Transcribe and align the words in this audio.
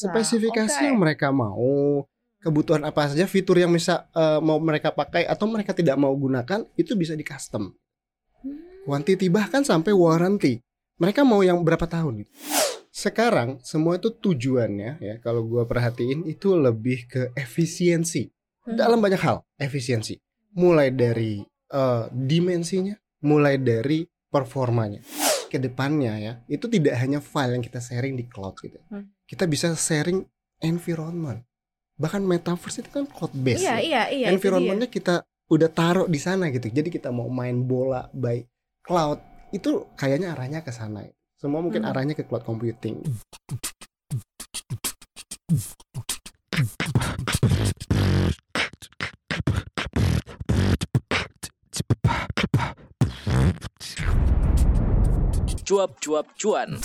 spesifikasi 0.00 0.80
Oke. 0.80 0.86
yang 0.88 0.96
mereka 0.96 1.28
mau, 1.28 2.04
kebutuhan 2.40 2.80
apa 2.88 3.12
saja, 3.12 3.28
fitur 3.28 3.60
yang 3.60 3.68
bisa 3.68 4.08
eh, 4.16 4.40
mau 4.40 4.56
mereka 4.56 4.88
pakai 4.90 5.28
atau 5.28 5.44
mereka 5.44 5.76
tidak 5.76 6.00
mau 6.00 6.12
gunakan 6.16 6.64
itu 6.80 6.96
bisa 6.96 7.12
di 7.12 7.24
custom. 7.24 7.76
Hmm. 8.40 8.56
Quantity 8.88 9.28
bahkan 9.28 9.60
sampai 9.60 9.92
warranty. 9.92 10.64
Mereka 11.00 11.24
mau 11.24 11.40
yang 11.40 11.60
berapa 11.60 11.84
tahun 11.84 12.24
gitu. 12.24 12.32
Sekarang 12.90 13.62
semua 13.62 13.96
itu 13.96 14.10
tujuannya 14.12 15.00
ya 15.00 15.14
kalau 15.22 15.46
gua 15.46 15.64
perhatiin 15.64 16.26
itu 16.26 16.56
lebih 16.56 17.06
ke 17.06 17.22
efisiensi 17.36 18.28
Hmm. 18.60 18.76
dalam 18.76 19.00
banyak 19.00 19.16
hal 19.24 19.40
efisiensi 19.56 20.20
mulai 20.52 20.92
dari 20.92 21.40
eh, 21.72 22.04
dimensinya 22.12 22.92
mulai 23.24 23.56
dari 23.56 24.04
performanya 24.28 25.00
ke 25.48 25.56
depannya 25.56 26.12
ya 26.20 26.32
itu 26.44 26.68
tidak 26.68 26.92
hanya 27.00 27.24
file 27.24 27.56
yang 27.56 27.64
kita 27.64 27.80
sharing 27.80 28.20
di 28.20 28.28
cloud 28.28 28.60
gitu 28.60 28.76
Hmm. 28.92 29.08
Kita 29.30 29.46
bisa 29.46 29.70
sharing 29.78 30.26
environment 30.58 31.46
bahkan 31.94 32.18
metaverse 32.18 32.82
itu 32.82 32.90
kan 32.90 33.06
cloud 33.06 33.30
based 33.30 33.62
Iya, 33.62 33.78
ya. 33.78 33.78
iya, 33.78 34.02
iya. 34.10 34.26
environmentnya 34.34 34.90
kita 34.90 35.22
udah 35.46 35.70
taruh 35.70 36.10
di 36.10 36.18
sana 36.18 36.50
gitu 36.50 36.66
jadi 36.66 36.90
kita 36.90 37.14
mau 37.14 37.30
main 37.30 37.62
bola 37.62 38.10
by 38.10 38.42
cloud 38.82 39.22
itu 39.54 39.86
kayaknya 39.94 40.34
arahnya 40.34 40.66
ke 40.66 40.74
sana 40.74 41.06
semua 41.38 41.62
mungkin 41.62 41.86
Hmm. 41.86 41.90
arahnya 41.94 42.18
ke 42.18 42.26
cloud 42.26 42.42
computing 42.42 42.98
Cuap-cuap 55.62 56.26
cuan. 56.34 56.82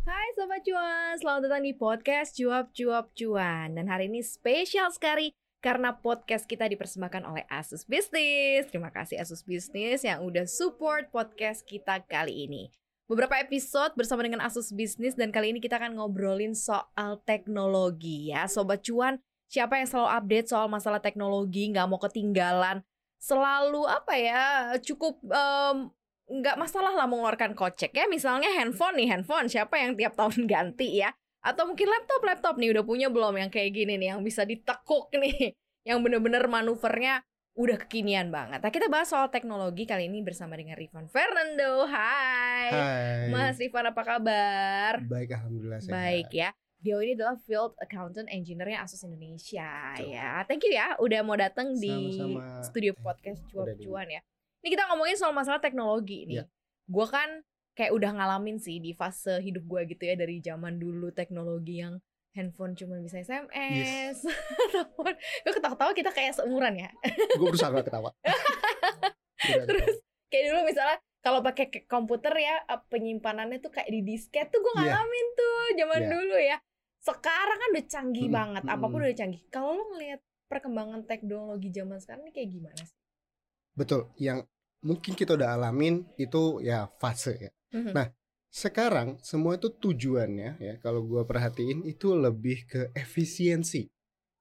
Hai 0.00 0.32
Sobat 0.32 0.64
Cuan, 0.64 1.12
selamat 1.20 1.40
datang 1.44 1.60
di 1.60 1.76
podcast 1.76 2.32
Cuap 2.32 2.72
Cuap 2.72 3.12
Cuan. 3.12 3.76
Dan 3.76 3.84
hari 3.84 4.08
ini 4.08 4.24
spesial 4.24 4.88
sekali 4.88 5.36
karena 5.60 5.92
podcast 5.92 6.48
kita 6.48 6.64
dipersembahkan 6.72 7.20
oleh 7.28 7.44
Asus 7.52 7.84
Business. 7.84 8.72
Terima 8.72 8.88
kasih 8.88 9.20
Asus 9.20 9.44
Business 9.44 10.00
yang 10.00 10.24
udah 10.24 10.48
support 10.48 11.12
podcast 11.12 11.68
kita 11.68 12.00
kali 12.08 12.48
ini. 12.48 12.72
Beberapa 13.12 13.44
episode 13.44 13.92
bersama 13.92 14.24
dengan 14.24 14.40
Asus 14.40 14.72
Business 14.72 15.20
dan 15.20 15.28
kali 15.28 15.52
ini 15.52 15.60
kita 15.60 15.76
akan 15.76 16.00
ngobrolin 16.00 16.56
soal 16.56 17.20
teknologi 17.28 18.32
ya. 18.32 18.48
Sobat 18.48 18.80
Cuan, 18.80 19.20
siapa 19.52 19.76
yang 19.76 19.84
selalu 19.84 20.16
update 20.16 20.48
soal 20.48 20.72
masalah 20.72 21.04
teknologi, 21.04 21.68
nggak 21.76 21.84
mau 21.84 22.00
ketinggalan? 22.00 22.80
Selalu 23.20 23.84
apa 23.84 24.16
ya, 24.16 24.72
cukup 24.80 25.20
em, 25.28 25.92
nggak 26.30 26.56
masalah 26.56 26.94
lah 26.94 27.10
mengeluarkan 27.10 27.58
kocek 27.58 27.90
ya 27.90 28.06
misalnya 28.06 28.46
handphone 28.54 28.94
nih 28.94 29.10
handphone 29.10 29.50
siapa 29.50 29.74
yang 29.76 29.98
tiap 29.98 30.14
tahun 30.14 30.46
ganti 30.52 31.02
ya 31.02 31.10
atau 31.42 31.66
mungkin 31.66 31.90
laptop 31.90 32.22
laptop 32.22 32.54
nih 32.54 32.70
udah 32.70 32.84
punya 32.86 33.10
belum 33.10 33.34
yang 33.34 33.50
kayak 33.50 33.74
gini 33.74 33.98
nih 33.98 34.14
yang 34.14 34.22
bisa 34.22 34.46
ditekuk 34.46 35.10
nih 35.22 35.52
yang 35.82 35.98
bener-bener 36.00 36.46
manuvernya 36.46 37.24
udah 37.50 37.76
kekinian 37.82 38.30
banget. 38.30 38.62
Nah 38.62 38.70
kita 38.70 38.86
bahas 38.86 39.10
soal 39.10 39.26
teknologi 39.28 39.82
kali 39.82 40.06
ini 40.06 40.22
bersama 40.22 40.54
dengan 40.54 40.78
Rifan 40.78 41.10
Fernando. 41.10 41.82
Hai, 41.84 42.70
Hai 42.70 43.28
Mas 43.28 43.58
Rifan 43.58 43.90
apa 43.90 44.00
kabar? 44.00 45.02
baik 45.02 45.34
alhamdulillah 45.34 45.82
sehat. 45.82 45.92
Baik 45.92 46.30
ya. 46.30 46.48
Dia 46.80 46.96
ini 46.96 47.12
adalah 47.12 47.36
Field 47.42 47.76
Accountant 47.76 48.30
Engineer-nya 48.30 48.80
Asus 48.80 49.04
Indonesia 49.04 49.68
Betul. 49.92 50.14
ya. 50.14 50.30
Thank 50.48 50.62
you 50.64 50.72
ya 50.72 50.96
udah 50.96 51.20
mau 51.20 51.36
datang 51.36 51.76
di 51.76 52.16
studio 52.62 52.96
podcast 52.96 53.44
Udah 53.50 53.66
cuap 53.66 53.66
di- 53.74 53.84
cuan 53.84 54.08
ya. 54.08 54.20
Ini 54.60 54.68
kita 54.70 54.84
ngomongin 54.86 55.16
soal 55.16 55.32
masalah 55.32 55.58
teknologi 55.58 56.24
nih. 56.24 56.36
Iya. 56.36 56.44
Gue 56.86 57.06
kan 57.06 57.40
kayak 57.72 57.92
udah 57.92 58.10
ngalamin 58.12 58.56
sih 58.56 58.76
di 58.76 58.92
fase 58.92 59.40
hidup 59.40 59.64
gue 59.64 59.80
gitu 59.88 60.02
ya 60.04 60.14
dari 60.14 60.38
zaman 60.38 60.76
dulu 60.76 61.08
teknologi 61.10 61.80
yang 61.80 61.96
handphone 62.30 62.74
cuma 62.74 63.00
bisa 63.00 63.18
SMS. 63.18 64.22
Telepon. 64.68 65.12
Gue 65.16 65.52
ketawa-ketawa 65.52 65.92
kita 65.92 66.10
kayak 66.10 66.32
seumuran 66.34 66.76
ya. 66.76 66.90
gue 67.34 67.46
berusaha 67.46 67.70
gak 67.70 67.86
ketawa 67.86 68.10
Terus 69.68 69.96
kayak 70.28 70.44
dulu 70.46 70.60
misalnya 70.64 70.98
kalau 71.20 71.40
pakai 71.40 71.66
komputer 71.84 72.32
ya 72.34 72.60
eh, 72.62 72.80
penyimpanannya 72.86 73.58
tuh 73.58 73.72
kayak 73.72 73.88
di 73.88 74.00
disket 74.04 74.48
tuh 74.48 74.60
gue 74.60 74.72
Iya. 74.74 74.94
ngalamin 74.94 75.26
tuh 75.34 75.58
zaman 75.74 76.00
Iya. 76.00 76.10
dulu 76.10 76.36
ya. 76.38 76.56
Sekarang 77.00 77.56
kan 77.56 77.68
udah 77.72 77.86
canggih 77.88 78.28
Mm-mm, 78.28 78.36
banget, 78.36 78.62
mm-mm. 78.62 78.76
apa 78.76 78.86
pun 78.86 79.00
udah 79.00 79.16
canggih. 79.16 79.42
Kalau 79.48 79.72
lo 79.72 79.84
ngelihat 79.90 80.20
perkembangan 80.46 81.00
teknologi 81.08 81.68
zaman 81.70 81.96
sekarang 81.96 82.28
ini 82.28 82.32
kayak 82.34 82.50
gimana 82.50 82.82
sih? 82.84 82.99
Betul 83.72 84.10
yang 84.16 84.42
mungkin 84.80 85.12
kita 85.12 85.36
udah 85.36 85.54
alamin 85.54 86.04
itu 86.16 86.60
ya 86.60 86.88
fase 86.98 87.34
ya 87.38 87.52
Mhm. 87.70 87.94
Nah, 87.94 88.10
sekarang 88.50 89.22
semua 89.22 89.54
itu 89.54 89.70
tujuannya 89.70 90.58
ya 90.58 90.74
kalau 90.82 91.06
gue 91.06 91.22
perhatiin 91.22 91.86
itu 91.86 92.18
lebih 92.18 92.66
ke 92.66 92.80
efisiensi 92.92 93.86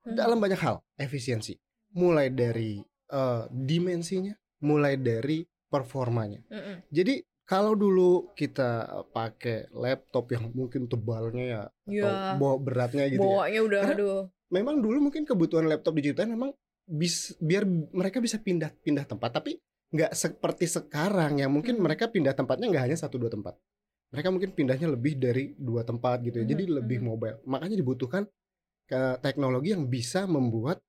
Mhm. 0.01 0.17
dalam 0.17 0.41
banyak 0.41 0.57
hal 0.57 0.81
efisiensi 0.97 1.53
mulai 1.93 2.33
dari 2.33 2.81
eh, 3.09 3.43
dimensinya 3.49 4.33
mulai 4.61 4.97
dari 4.97 5.41
performanya 5.65 6.41
Mm-mm. 6.49 6.89
jadi 6.89 7.21
kalau 7.45 7.73
dulu 7.73 8.33
kita 8.33 8.85
pakai 9.09 9.69
laptop 9.73 10.29
yang 10.29 10.49
mungkin 10.53 10.85
tebalnya 10.85 11.45
ya 11.45 11.63
Ya, 11.85 12.05
atau 12.05 12.37
bawa 12.37 12.55
beratnya 12.57 13.09
gitu 13.09 13.17
ya 13.17 13.29
bawanya 13.29 13.61
udah 13.61 13.79
Karena 13.81 13.95
aduh. 13.97 14.19
memang 14.49 14.75
dulu 14.77 14.97
mungkin 15.05 15.25
kebutuhan 15.25 15.65
laptop 15.65 15.97
digital 15.97 16.29
memang 16.29 16.53
bis, 16.89 17.37
biar 17.37 17.69
mereka 17.69 18.17
bisa 18.17 18.41
pindah-pindah 18.41 19.05
tempat 19.05 19.29
tapi 19.29 19.61
nggak 19.93 20.13
seperti 20.13 20.65
sekarang 20.65 21.41
yang 21.41 21.53
mungkin 21.53 21.77
Mhm. 21.77 21.83
mereka 21.85 22.09
pindah 22.09 22.33
tempatnya 22.33 22.65
nggak 22.69 22.83
hanya 22.89 22.97
satu 22.97 23.21
dua 23.21 23.29
tempat 23.29 23.53
mereka 24.09 24.33
mungkin 24.33 24.49
pindahnya 24.57 24.89
lebih 24.89 25.21
dari 25.21 25.53
dua 25.53 25.85
tempat 25.85 26.25
gitu 26.25 26.41
ya 26.41 26.45
jadi 26.49 26.65
Mhm, 26.65 26.75
lebih 26.81 26.97
mhm. 27.01 27.05
mobile 27.05 27.37
makanya 27.45 27.77
dibutuhkan 27.77 28.25
ke 28.89 29.01
teknologi 29.21 29.69
yang 29.77 29.85
bisa 29.85 30.25
membuat 30.25 30.81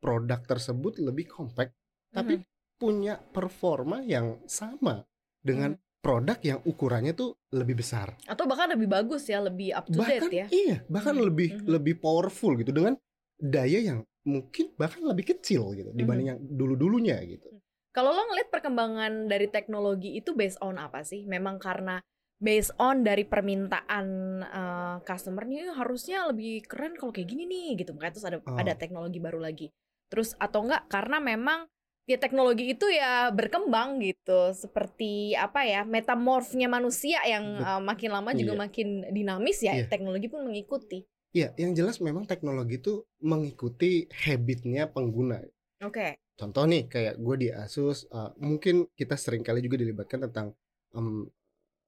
produk 0.00 0.40
tersebut 0.40 1.00
lebih 1.04 1.28
compact 1.28 1.76
tapi 2.12 2.40
Mhm. 2.40 2.44
punya 2.80 3.14
performa 3.20 4.00
yang 4.02 4.40
sama 4.48 5.04
dengan 5.44 5.76
Mhm. 5.76 6.00
produk 6.02 6.38
yang 6.42 6.58
ukurannya 6.66 7.12
tuh 7.14 7.36
lebih 7.54 7.78
besar 7.78 8.16
atau 8.26 8.44
bahkan 8.48 8.72
lebih 8.74 8.88
bagus 8.90 9.28
ya, 9.28 9.38
lebih 9.38 9.70
up 9.76 9.86
to 9.86 10.00
bahkan 10.00 10.28
date 10.28 10.34
ya. 10.34 10.46
iya 10.50 10.76
bahkan 10.90 11.14
Mhm, 11.14 11.24
lebih 11.28 11.48
mhm. 11.56 11.66
lebih 11.72 11.94
powerful 12.02 12.56
gitu 12.58 12.72
dengan 12.74 12.96
daya 13.42 13.78
yang 13.82 13.98
mungkin 14.22 14.70
bahkan 14.78 15.02
lebih 15.02 15.34
kecil 15.34 15.74
gitu 15.74 15.90
dibanding 15.90 16.30
Mhm. 16.30 16.32
yang 16.32 16.40
dulu 16.40 16.74
dulunya 16.78 17.18
gitu 17.26 17.50
Kalau 17.92 18.08
lo 18.08 18.24
ngeliat 18.24 18.48
perkembangan 18.48 19.28
dari 19.28 19.52
teknologi 19.52 20.16
itu 20.16 20.32
based 20.32 20.56
on 20.64 20.80
apa 20.80 21.04
sih? 21.04 21.28
Memang 21.28 21.60
karena 21.60 22.00
based 22.40 22.72
on 22.80 23.04
dari 23.04 23.28
permintaan 23.28 24.06
eh, 24.40 24.96
customer 25.04 25.44
nih 25.44 25.76
harusnya 25.76 26.24
lebih 26.24 26.64
keren 26.64 26.96
kalau 26.96 27.12
kayak 27.12 27.28
gini 27.28 27.44
nih 27.44 27.84
gitu. 27.84 27.92
Makanya 27.92 28.12
terus 28.16 28.24
ada 28.24 28.38
Oh. 28.48 28.56
ada 28.56 28.72
teknologi 28.72 29.20
baru 29.20 29.44
lagi. 29.44 29.68
Terus 30.08 30.32
atau 30.40 30.64
enggak 30.64 30.88
karena 30.88 31.20
memang 31.20 31.68
ya 32.08 32.16
teknologi 32.16 32.72
itu 32.72 32.88
ya 32.88 33.28
berkembang 33.28 34.00
gitu 34.00 34.56
seperti 34.56 35.36
apa 35.36 35.62
ya 35.62 35.84
metamorfnya 35.84 36.72
manusia 36.72 37.20
yang 37.28 37.60
eh, 37.60 37.80
makin 37.84 38.08
lama 38.08 38.32
juga 38.32 38.56
iya. 38.56 38.62
makin 38.64 38.88
dinamis 39.12 39.60
ya 39.60 39.76
Iya. 39.76 39.92
teknologi 39.92 40.32
pun 40.32 40.48
mengikuti. 40.48 41.04
Iya, 41.32 41.56
yang 41.56 41.72
jelas 41.72 41.96
memang 42.04 42.28
teknologi 42.28 42.76
itu 42.76 43.08
mengikuti 43.24 44.04
habitnya 44.12 44.84
pengguna. 44.92 45.40
Oke. 45.80 46.20
Contoh 46.36 46.64
nih, 46.68 46.88
kayak 46.92 47.16
gue 47.16 47.36
di 47.40 47.48
Asus, 47.48 48.04
uh, 48.12 48.32
mungkin 48.36 48.88
kita 48.92 49.16
sering 49.16 49.40
kali 49.40 49.64
juga 49.64 49.80
dilibatkan 49.80 50.28
tentang 50.28 50.52
um, 50.92 51.24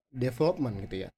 development 0.08 0.80
gitu 0.88 1.08
ya. 1.08 1.10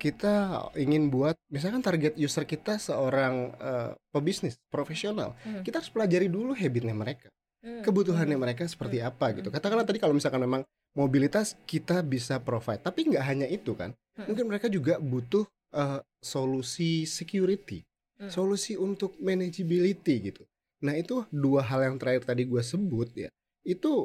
Kita 0.00 0.64
ingin 0.80 1.12
buat, 1.12 1.36
misalkan 1.52 1.84
target 1.84 2.16
user 2.16 2.48
kita 2.48 2.80
seorang 2.80 3.52
uh, 3.60 3.92
pebisnis 4.12 4.56
profesional, 4.72 5.36
Hmm. 5.44 5.60
kita 5.60 5.80
harus 5.80 5.92
pelajari 5.92 6.28
dulu 6.28 6.56
habitnya 6.56 6.96
mereka, 6.96 7.28
Hmm, 7.60 7.84
kebutuhannya 7.84 8.36
hmm. 8.36 8.44
mereka 8.44 8.64
seperti 8.64 9.00
Hmm. 9.00 9.12
apa 9.12 9.36
gitu. 9.36 9.48
Hmm. 9.52 9.56
Katakanlah 9.60 9.84
tadi 9.84 10.00
kalau 10.00 10.16
misalkan 10.16 10.40
memang 10.40 10.64
mobilitas 10.96 11.56
kita 11.68 12.00
bisa 12.00 12.40
provide, 12.40 12.80
tapi 12.80 13.12
nggak 13.12 13.24
hanya 13.24 13.46
itu 13.48 13.76
kan, 13.76 13.92
Hmm. 14.16 14.24
mungkin 14.32 14.48
mereka 14.48 14.72
juga 14.72 14.96
butuh 14.96 15.44
uh, 15.74 16.00
solusi 16.20 17.04
security, 17.08 17.84
Hmm. 18.20 18.28
solusi 18.28 18.76
untuk 18.76 19.16
manageability 19.16 20.28
gitu. 20.28 20.44
Nah 20.84 20.92
itu 20.92 21.24
dua 21.32 21.64
hal 21.64 21.88
yang 21.88 21.96
terakhir 21.96 22.28
tadi 22.28 22.44
gue 22.44 22.60
sebut 22.60 23.08
ya, 23.16 23.32
itu 23.64 24.04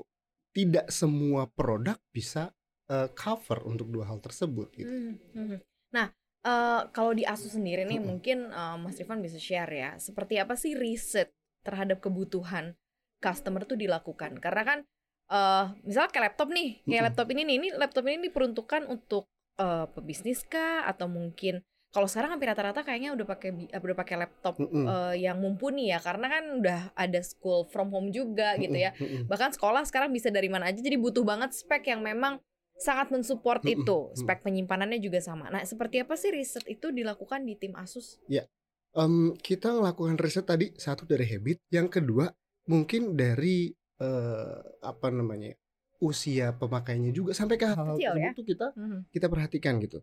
tidak 0.55 0.87
semua 0.87 1.51
produk 1.51 1.99
bisa 2.15 2.47
uh, 2.87 3.11
cover 3.11 3.59
untuk 3.67 3.91
dua 3.91 4.07
hal 4.07 4.23
tersebut 4.23 4.71
gitu. 4.71 4.87
Hmm, 4.87 5.19
hmm. 5.35 5.59
Nah, 5.91 6.07
eh, 6.47 6.81
kalau 6.95 7.11
di 7.11 7.27
Asus 7.27 7.55
sendiri 7.55 7.83
nih, 7.83 7.99
Mm-mm. 7.99 8.07
mungkin 8.07 8.51
eh, 8.51 8.75
Mas 8.79 8.95
Rifan 8.95 9.19
bisa 9.19 9.35
share 9.35 9.71
ya, 9.71 9.89
seperti 9.99 10.39
apa 10.39 10.55
sih 10.55 10.79
riset 10.79 11.31
terhadap 11.67 11.99
kebutuhan 11.99 12.75
customer 13.19 13.67
tuh 13.67 13.75
dilakukan? 13.79 14.39
Karena 14.39 14.63
kan, 14.63 14.79
eh 15.31 15.65
misalnya 15.83 16.11
kayak 16.11 16.25
laptop 16.31 16.49
nih, 16.55 16.69
kayak 16.87 16.87
Mm-mm. 16.87 17.07
laptop 17.11 17.27
ini 17.35 17.41
nih, 17.43 17.55
ini 17.59 17.67
laptop 17.75 18.03
ini 18.07 18.17
diperuntukkan 18.31 18.87
untuk 18.87 19.27
eh, 19.59 19.85
pebisnis 19.93 20.43
kah? 20.45 20.85
Atau 20.87 21.07
mungkin 21.11 21.61
kalau 21.95 22.11
sekarang 22.11 22.35
hampir 22.35 22.51
rata-rata 22.51 22.83
kayaknya 22.83 23.15
udah 23.15 23.23
pakai 23.23 23.49
bi- 23.55 23.71
udah 23.71 23.95
pakai 23.95 24.15
laptop 24.19 24.59
Mm-mm. 24.59 24.83
eh, 24.83 25.15
yang 25.23 25.39
mumpuni 25.39 25.95
ya, 25.95 26.03
karena 26.03 26.27
kan 26.27 26.43
udah 26.59 26.79
ada 26.91 27.19
school 27.23 27.63
from 27.71 27.87
home 27.87 28.11
juga 28.11 28.59
gitu 28.59 28.75
ya 28.75 28.91
Mm-mm, 28.99 29.23
mm-mm. 29.23 29.31
bahkan 29.31 29.55
sekolah 29.55 29.87
sekarang 29.87 30.11
bisa 30.11 30.27
dari 30.27 30.51
mana 30.51 30.67
aja 30.67 30.83
jadi 30.83 30.99
butuh 30.99 31.23
banget 31.23 31.55
spek 31.55 31.87
yang 31.87 32.03
memang 32.03 32.43
sangat 32.75 33.07
mensupport 33.07 33.63
itu. 33.63 34.11
mm. 34.11 34.19
Spek 34.19 34.43
penyimpanannya 34.43 34.99
juga 34.99 35.23
sama. 35.23 35.47
Nah, 35.47 35.63
seperti 35.63 36.03
apa 36.03 36.19
sih 36.19 36.35
riset 36.35 36.67
itu 36.67 36.91
dilakukan 36.91 37.47
di 37.47 37.55
tim 37.55 37.71
Asus? 37.79 38.19
Em, 38.95 39.35
kita 39.39 39.75
melakukan 39.75 40.15
riset 40.15 40.47
tadi 40.47 40.71
satu 40.75 41.03
dari 41.03 41.27
habit, 41.27 41.67
yang 41.67 41.91
kedua 41.91 42.31
mungkin 42.71 43.15
dari 43.19 43.71
eh, 43.99 44.57
apa 44.83 45.07
namanya 45.11 45.51
usia 45.99 46.51
pemakainya 46.51 47.09
juga 47.09 47.31
sampai 47.31 47.55
ke 47.55 47.65
Kecil 47.65 47.75
tersebut 47.75 48.19
ya? 48.19 48.31
tuh 48.33 48.45
kita 48.45 48.67
Mhm. 48.75 48.99
kita 49.09 49.25
perhatikan 49.27 49.73
gitu. 49.79 49.99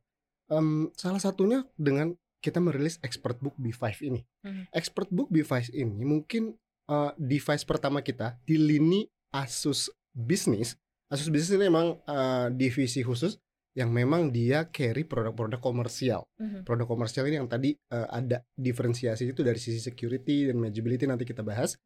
Em, 0.46 0.90
salah 0.92 1.18
satunya 1.18 1.64
dengan 1.74 2.12
kita 2.38 2.58
merilis 2.58 2.98
Expert 3.00 3.38
Book 3.38 3.54
B5 3.56 4.02
ini. 4.02 4.20
Mhm. 4.42 4.62
Expert 4.70 5.08
Book 5.08 5.28
B5 5.28 5.70
ini 5.70 6.02
mungkin 6.02 6.54
eh, 6.84 7.10
device 7.16 7.62
pertama 7.62 8.00
kita 8.00 8.36
di 8.42 8.58
lini 8.58 9.06
Asus 9.30 9.86
Business. 10.10 10.74
Asus 11.08 11.30
Business 11.30 11.54
ini 11.54 11.70
memang 11.70 11.96
eh, 12.02 12.46
divisi 12.50 13.00
khusus 13.00 13.38
yang 13.72 13.88
memang 13.88 14.28
dia 14.28 14.68
carry 14.68 15.00
produk-produk 15.00 15.56
komersial. 15.56 16.26
Mhm. 16.36 16.66
Produk 16.66 16.84
komersial 16.84 17.24
ini 17.24 17.38
yang 17.38 17.48
tadi 17.48 17.72
eh, 17.72 18.08
ada 18.10 18.42
diferensiasi 18.52 19.30
itu 19.30 19.40
dari 19.40 19.56
sisi 19.56 19.78
security 19.78 20.50
dan 20.50 20.58
manageability 20.58 21.06
nanti 21.06 21.24
kita 21.24 21.40
bahas. 21.40 21.78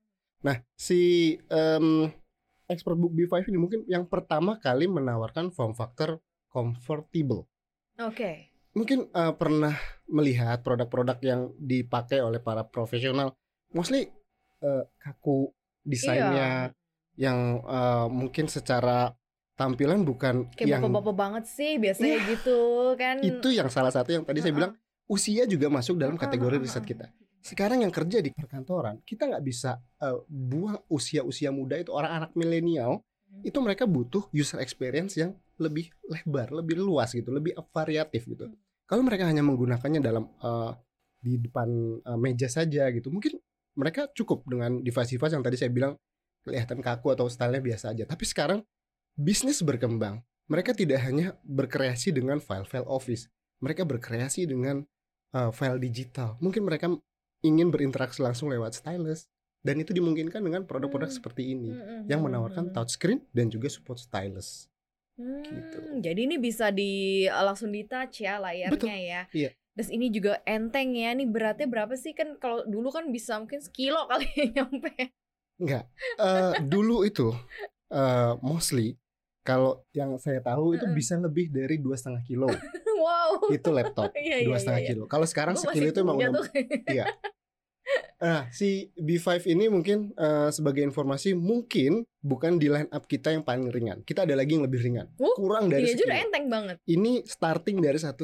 Nah, 0.43 0.57
si 0.75 1.33
em, 1.47 2.09
Expert 2.67 2.99
Book 2.99 3.15
B5 3.15 3.47
ini 3.47 3.59
mungkin 3.59 3.81
yang 3.87 4.07
pertama 4.07 4.59
kali 4.59 4.91
menawarkan 4.91 5.55
form 5.55 5.73
factor 5.73 6.19
comfortable 6.51 7.47
Oke. 7.97 8.51
mungkin 8.75 9.09
uh, 9.15 9.33
pernah 9.35 9.75
melihat 10.07 10.61
produk-produk 10.61 11.19
yang 11.23 11.41
dipakai 11.57 12.21
oleh 12.21 12.43
para 12.43 12.67
profesional 12.67 13.33
mostly 13.73 14.11
uh, 14.63 14.83
kaku 14.99 15.51
desainnya 15.83 16.75
yang 17.17 17.65
uh, 17.65 18.11
mungkin 18.11 18.51
secara 18.51 19.15
tampilan 19.57 20.05
bukan 20.05 20.53
Kayak 20.53 20.69
yang 20.69 20.83
bapak-bapak 20.85 21.17
banget 21.17 21.45
sih 21.49 21.81
biasanya 21.81 22.21
Iya. 22.21 22.29
gitu 22.37 22.59
kan. 23.01 23.17
itu 23.25 23.49
yang 23.57 23.73
salah 23.73 23.89
satu 23.89 24.13
yang 24.13 24.25
tadi 24.29 24.45
saya 24.45 24.53
Heeh. 24.53 24.59
bilang 24.61 24.73
usia 25.09 25.49
juga 25.49 25.73
masuk 25.73 25.97
dalam 25.97 26.21
kategori 26.21 26.61
heeh, 26.61 26.65
riset 26.69 26.85
heeh. 26.85 26.91
kita 26.93 27.07
sekarang 27.47 27.87
yang 27.87 27.95
kerja 27.95 28.19
di 28.19 28.35
perkantoran 28.35 28.99
kita 29.07 29.31
nggak 29.31 29.45
bisa 29.47 29.79
uh, 30.03 30.19
buang 30.27 30.83
usia-usia 30.91 31.55
muda 31.55 31.79
itu 31.79 31.95
orang 31.95 32.27
anak 32.27 32.31
milenial 32.35 33.07
Hmm. 33.27 33.43
itu 33.43 33.59
mereka 33.61 33.85
butuh 33.85 34.31
user 34.33 34.63
experience 34.63 35.19
yang 35.19 35.35
lebih 35.59 35.91
lebar, 36.09 36.53
lebih 36.53 36.79
luas 36.79 37.13
gitu, 37.13 37.33
lebih 37.33 37.57
variatif 37.73 38.25
gitu. 38.29 38.49
Hmm. 38.49 38.57
Kalau 38.87 39.03
mereka 39.03 39.27
hanya 39.27 39.43
menggunakannya 39.43 40.01
dalam 40.01 40.31
uh, 40.41 40.73
di 41.21 41.43
depan 41.43 41.69
uh, 42.07 42.19
meja 42.21 42.47
saja 42.47 42.87
gitu, 42.95 43.11
mungkin 43.11 43.37
mereka 43.77 44.09
cukup 44.15 44.47
dengan 44.47 44.81
device-device 44.81 45.35
yang 45.37 45.45
tadi 45.45 45.57
saya 45.59 45.71
bilang 45.75 45.99
kelihatan 46.47 46.79
kaku 46.79 47.13
atau 47.13 47.27
stylenya 47.27 47.61
biasa 47.61 47.93
aja. 47.93 48.05
Tapi 48.07 48.25
sekarang 48.25 48.61
bisnis 49.19 49.61
berkembang. 49.61 50.23
Mereka 50.47 50.79
tidak 50.79 51.03
hanya 51.03 51.35
berkreasi 51.43 52.15
dengan 52.15 52.39
file-file 52.39 52.87
Office, 52.87 53.27
mereka 53.59 53.83
berkreasi 53.83 54.47
dengan 54.47 54.87
uh, 55.35 55.51
file 55.51 55.83
digital. 55.83 56.39
Mungkin 56.39 56.63
mereka 56.63 56.87
ingin 57.45 57.69
berinteraksi 57.73 58.21
langsung 58.25 58.49
lewat 58.53 58.79
stylus 58.81 59.29
dan 59.67 59.83
itu 59.83 59.91
dimungkinkan 59.91 60.41
dengan 60.41 60.63
produk-produk 60.65 61.11
Hmm. 61.11 61.19
seperti 61.19 61.43
ini 61.53 61.75
Mhm, 61.75 62.07
yang 62.07 62.21
mhm, 62.23 62.27
menawarkan 62.31 62.65
mhm. 62.71 62.75
touchscreen 62.75 63.21
dan 63.35 63.51
juga 63.51 63.67
support 63.67 63.99
stylus. 63.99 64.71
Hmm, 65.17 65.41
gitu. 65.43 65.79
Jadi 66.05 66.21
ini 66.29 66.37
bisa 66.37 66.69
di 66.69 67.25
langsung 67.27 67.73
di 67.73 67.83
touch 67.89 68.21
ya 68.21 68.37
layarnya 68.37 68.73
Betul, 68.77 68.93
ya. 68.93 69.21
iya. 69.33 69.51
Terus 69.77 69.89
ini 69.93 70.13
juga 70.13 70.41
enteng 70.45 70.93
ya. 70.93 71.13
Ini 71.17 71.25
beratnya 71.29 71.65
berapa 71.69 71.97
sih 71.97 72.13
kan 72.13 72.37
kalau 72.37 72.65
dulu 72.69 72.93
kan 72.93 73.09
bisa 73.09 73.41
mungkin 73.41 73.61
sekilo 73.65 74.05
kali 74.13 74.29
ya 74.37 74.61
nyampe. 74.61 74.93
Enggak. 75.57 75.85
Eh, 76.21 76.53
dulu 76.69 77.01
itu 77.09 77.33
eh, 77.93 78.33
mostly 78.45 78.93
kalau 79.47 79.87
yang 79.95 80.19
saya 80.19 80.43
tahu 80.43 80.75
itu 80.75 80.85
bisa 80.91 81.15
lebih 81.17 81.49
dari 81.55 81.79
dua 81.79 81.95
setengah 81.95 82.27
kilo 82.27 82.51
wow. 83.03 83.47
itu 83.55 83.71
laptop 83.71 84.11
Iya, 84.19 84.43
iya, 84.43 84.47
dua 84.51 84.59
setengah 84.59 84.83
iya, 84.83 84.87
iya. 84.91 84.93
kilo. 84.99 85.05
Kalau 85.07 85.27
sekarang 85.31 85.55
Gua 85.55 85.63
sekilo 85.71 85.89
itu 85.95 86.01
emang 86.03 86.19
udah. 86.19 86.33
tuh. 86.35 86.47
Nah 88.17 88.49
si 88.51 88.91
B5 88.99 89.47
ini 89.47 89.71
mungkin 89.71 90.11
eh, 90.17 90.51
sebagai 90.51 90.83
informasi 90.83 91.37
mungkin 91.39 92.03
bukan 92.19 92.59
di 92.59 92.67
line 92.67 92.91
up 92.91 93.07
kita 93.07 93.31
yang 93.31 93.47
paling 93.47 93.71
ringan. 93.71 94.03
Kita 94.03 94.27
ada 94.27 94.35
lagi 94.35 94.59
yang 94.59 94.67
lebih 94.67 94.83
ringan. 94.83 95.07
Uh, 95.21 95.37
Kurang 95.37 95.71
dari 95.71 95.95
udah 95.95 95.95
sekilo. 95.95 96.17
enteng 96.17 96.47
banget. 96.51 96.77
Ini 96.89 97.23
starting 97.29 97.79
dari 97.79 98.01
1,1 98.01 98.19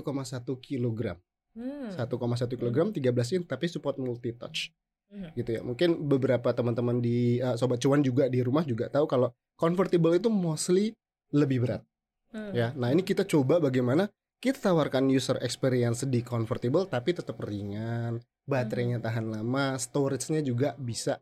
kilogram. 0.58 1.14
Hmm. 1.54 1.92
1,1 1.94 2.58
kilogram 2.58 2.88
13 2.90 3.36
in 3.38 3.42
tapi 3.46 3.70
support 3.70 4.00
multi 4.00 4.34
touch. 4.34 4.72
Mhm. 5.12 5.30
gitu 5.36 5.50
ya. 5.52 5.60
Mungkin 5.60 6.08
beberapa 6.08 6.48
teman-teman 6.56 7.04
di 7.04 7.36
uh, 7.38 7.54
sobat 7.60 7.76
cuan 7.84 8.00
juga 8.00 8.32
di 8.32 8.40
rumah 8.40 8.64
juga 8.64 8.88
tahu 8.88 9.04
kalau 9.04 9.28
convertible 9.60 10.16
itu 10.16 10.32
mostly 10.32 10.96
lebih 11.32 11.64
berat 11.64 11.82
Hmm. 12.32 12.52
ya. 12.56 12.72
Nah, 12.74 12.88
ini 12.90 13.04
kita 13.04 13.28
coba 13.28 13.60
bagaimana 13.60 14.08
kita 14.42 14.72
tawarkan 14.72 15.06
user 15.12 15.38
experience 15.44 16.02
di 16.08 16.24
convertible 16.24 16.88
tapi 16.88 17.14
tetap 17.14 17.38
ringan, 17.44 18.18
baterainya 18.48 18.98
tahan 18.98 19.30
lama, 19.30 19.76
storage-nya 19.76 20.40
juga 20.42 20.74
bisa 20.80 21.20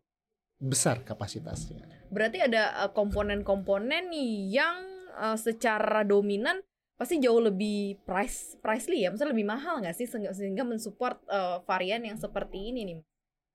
besar 0.57 1.03
kapasitasnya. 1.03 2.09
Berarti 2.09 2.47
ada 2.47 2.87
eh, 2.87 2.91
komponen-komponen 2.95 4.15
yang 4.49 4.77
eh, 5.19 5.37
secara 5.37 6.07
dominan 6.07 6.63
pasti 6.95 7.17
jauh 7.19 7.41
lebih 7.43 7.99
price 8.07 8.61
pricely 8.61 9.05
ya, 9.05 9.11
maksudnya 9.11 9.33
lebih 9.33 9.49
mahal 9.49 9.81
nggak 9.81 9.97
sih 9.97 10.07
sehingga, 10.07 10.31
sehingga 10.31 10.63
mensupport 10.63 11.19
eh, 11.27 11.59
varian 11.67 12.07
yang 12.07 12.17
seperti 12.17 12.71
ini 12.71 12.87
nih. 12.87 13.01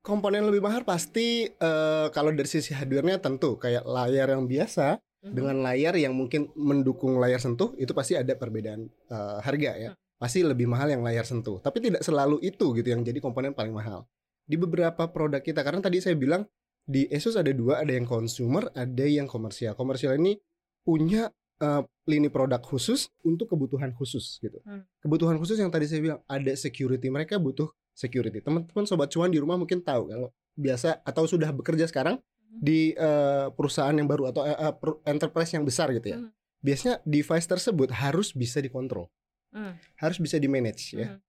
Komponen 0.05 0.45
lebih 0.45 0.61
mahal 0.61 0.85
pasti 0.85 1.49
uh, 1.49 2.13
kalau 2.13 2.29
dari 2.29 2.45
sisi 2.45 2.77
hardware-nya 2.77 3.17
tentu 3.25 3.57
kayak 3.57 3.89
layar 3.89 4.37
yang 4.37 4.45
biasa 4.45 5.01
Dengan 5.33 5.65
layar 5.65 5.97
yang 5.97 6.13
mungkin 6.13 6.53
mendukung 6.53 7.17
layar 7.17 7.41
sentuh 7.41 7.73
itu 7.81 7.95
pasti 7.97 8.13
ada 8.13 8.37
perbedaan 8.37 8.85
uh, 9.09 9.41
harga 9.41 9.71
ya. 9.73 9.91
Pasti 10.21 10.45
lebih 10.45 10.69
mahal 10.69 10.93
yang 10.93 11.01
layar 11.01 11.25
sentuh. 11.25 11.57
Tapi 11.59 11.81
tidak 11.81 12.05
selalu 12.05 12.37
itu 12.45 12.75
gitu 12.77 12.87
yang 12.93 13.01
jadi 13.01 13.17
komponen 13.17 13.57
paling 13.57 13.73
mahal. 13.73 14.05
Di 14.45 14.55
beberapa 14.55 15.09
produk 15.09 15.41
kita 15.41 15.65
karena 15.65 15.81
tadi 15.81 15.97
saya 15.97 16.13
bilang 16.13 16.45
di 16.85 17.09
Asus 17.09 17.33
ada 17.33 17.49
dua, 17.49 17.81
ada 17.81 17.89
yang 17.89 18.05
consumer, 18.05 18.69
ada 18.77 19.05
yang 19.05 19.25
komersial. 19.25 19.73
Komersial 19.73 20.21
ini 20.21 20.37
punya 20.85 21.33
uh, 21.61 21.81
lini 22.05 22.29
produk 22.29 22.61
khusus 22.61 23.09
untuk 23.25 23.49
kebutuhan 23.49 23.89
khusus 23.97 24.37
gitu. 24.37 24.61
Hmm. 24.61 24.85
Kebutuhan 25.01 25.41
khusus 25.41 25.57
yang 25.57 25.73
tadi 25.73 25.89
saya 25.89 26.01
bilang 26.05 26.19
ada 26.29 26.53
security. 26.53 27.09
Mereka 27.09 27.41
butuh 27.41 27.73
security. 27.97 28.45
Teman-teman 28.45 28.85
sobat 28.85 29.09
cuan 29.09 29.33
di 29.33 29.41
rumah 29.41 29.57
mungkin 29.57 29.81
tahu 29.81 30.13
kalau 30.13 30.29
biasa 30.55 31.01
atau 31.01 31.25
sudah 31.25 31.49
bekerja 31.51 31.89
sekarang. 31.89 32.21
Di 32.49 32.91
eh, 32.91 33.47
perusahaan 33.51 33.91
yang 33.91 34.07
baru 34.07 34.31
atau 34.31 34.43
per- 34.73 34.99
enterprise 35.03 35.51
yang 35.51 35.63
besar 35.63 35.91
gitu 35.91 36.07
ya. 36.07 36.17
Hmm. 36.19 36.31
Biasanya 36.59 37.03
device 37.03 37.45
tersebut 37.45 37.89
harus 37.91 38.31
bisa 38.31 38.57
dikontrol, 38.57 39.05
Hmm. 39.51 39.77
harus 39.97 40.17
bisa 40.17 40.35
di 40.35 40.47
manage 40.47 40.93
ya. 40.93 41.13
Mhm. 41.13 41.19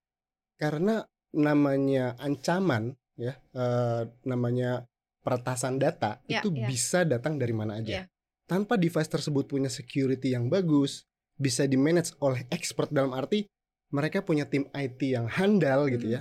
Karena 0.56 0.94
namanya 1.32 2.16
ancaman 2.16 2.96
ya, 3.14 3.36
eh, 3.52 4.02
namanya 4.24 4.88
peretasan 5.20 5.76
data 5.76 6.22
Ya, 6.24 6.40
itu 6.40 6.48
ya. 6.50 6.64
bisa 6.64 7.02
datang 7.02 7.36
dari 7.36 7.52
mana 7.52 7.78
aja. 7.78 7.92
Ya. 7.92 8.04
Tanpa 8.46 8.78
device 8.78 9.10
tersebut 9.10 9.44
punya 9.44 9.66
security 9.66 10.32
yang 10.32 10.46
bagus, 10.46 11.02
bisa 11.36 11.66
di 11.66 11.76
manage 11.76 12.14
oleh 12.22 12.46
expert 12.48 12.88
dalam 12.88 13.12
arti 13.12 13.44
mereka 13.90 14.22
punya 14.22 14.46
tim 14.46 14.66
IT 14.72 15.12
yang 15.12 15.26
handal 15.28 15.90
gitu 15.90 16.06
Mhm. 16.08 16.14
ya. 16.14 16.20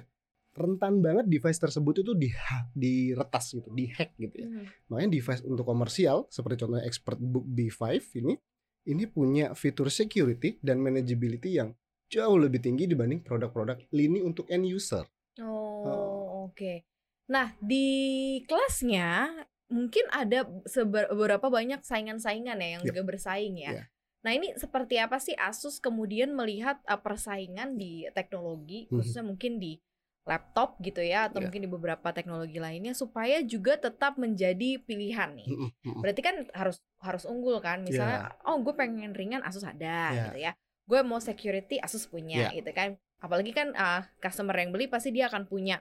Rentan 0.56 1.04
banget 1.04 1.28
device 1.28 1.60
tersebut 1.60 2.00
itu 2.00 2.16
di 2.16 2.32
diretas 2.72 3.52
gitu, 3.52 3.68
dihack 3.76 4.16
gitu 4.16 4.36
ya. 4.40 4.48
Mhm. 4.48 4.66
Makanya 4.88 5.10
device 5.12 5.44
untuk 5.44 5.68
komersial 5.68 6.32
seperti 6.32 6.64
contohnya 6.64 6.88
Expert 6.88 7.20
Book 7.20 7.44
B5 7.44 7.84
ini 8.16 8.34
ini 8.86 9.04
punya 9.10 9.52
fitur 9.52 9.92
security 9.92 10.62
dan 10.64 10.80
manageability 10.80 11.60
yang 11.60 11.76
jauh 12.08 12.38
lebih 12.38 12.62
tinggi 12.62 12.86
dibanding 12.88 13.20
produk-produk 13.20 13.82
lini 13.92 14.22
untuk 14.22 14.48
end 14.48 14.64
user. 14.64 15.04
Oh, 15.42 16.48
oke. 16.48 16.86
Nah, 17.28 17.52
di 17.58 17.86
kelasnya 18.46 19.28
mungkin 19.68 20.06
ada 20.14 20.46
beberapa 21.10 21.50
banyak 21.50 21.82
saingan-saingan 21.82 22.62
ya 22.62 22.70
yang 22.80 22.84
Ya. 22.86 22.88
juga 22.94 23.02
bersaing 23.04 23.58
ya. 23.58 23.72
Ya. 23.82 23.86
Nah, 24.22 24.32
ini 24.34 24.54
seperti 24.58 25.02
apa 25.02 25.18
sih 25.18 25.34
Asus 25.38 25.82
kemudian 25.82 26.34
melihat 26.38 26.78
uh, 26.86 27.02
persaingan 27.02 27.78
di 27.78 28.06
teknologi, 28.14 28.86
Mhm. 28.86 28.90
khususnya 29.02 29.26
mungkin 29.26 29.58
di 29.58 29.82
laptop 30.26 30.82
gitu 30.82 31.06
ya, 31.06 31.30
atau 31.30 31.38
Ya. 31.40 31.48
mungkin 31.48 31.62
di 31.64 31.70
beberapa 31.70 32.10
teknologi 32.10 32.58
lainnya 32.58 32.98
supaya 32.98 33.46
juga 33.46 33.78
tetap 33.78 34.18
menjadi 34.18 34.82
pilihan 34.82 35.38
nih. 35.38 35.48
Berarti 36.02 36.22
kan 36.26 36.36
harus 36.52 36.82
harus 36.98 37.24
unggul 37.30 37.62
kan. 37.62 37.86
Misalnya, 37.86 38.34
oh 38.44 38.58
gue 38.58 38.74
pengen 38.74 39.14
ringan 39.14 39.46
Asus 39.46 39.62
ada 39.62 40.10
Ya. 40.12 40.14
gitu 40.28 40.38
ya. 40.42 40.52
Gue 40.90 41.06
mau 41.06 41.22
security 41.22 41.78
Asus 41.78 42.10
punya 42.10 42.50
Ya. 42.50 42.58
gitu 42.58 42.74
kan. 42.74 42.98
Apalagi 43.22 43.54
kan 43.54 43.72
uh, 43.78 44.02
customer 44.18 44.58
yang 44.58 44.74
beli 44.74 44.90
pasti 44.90 45.14
dia 45.14 45.30
akan 45.30 45.46
punya 45.46 45.78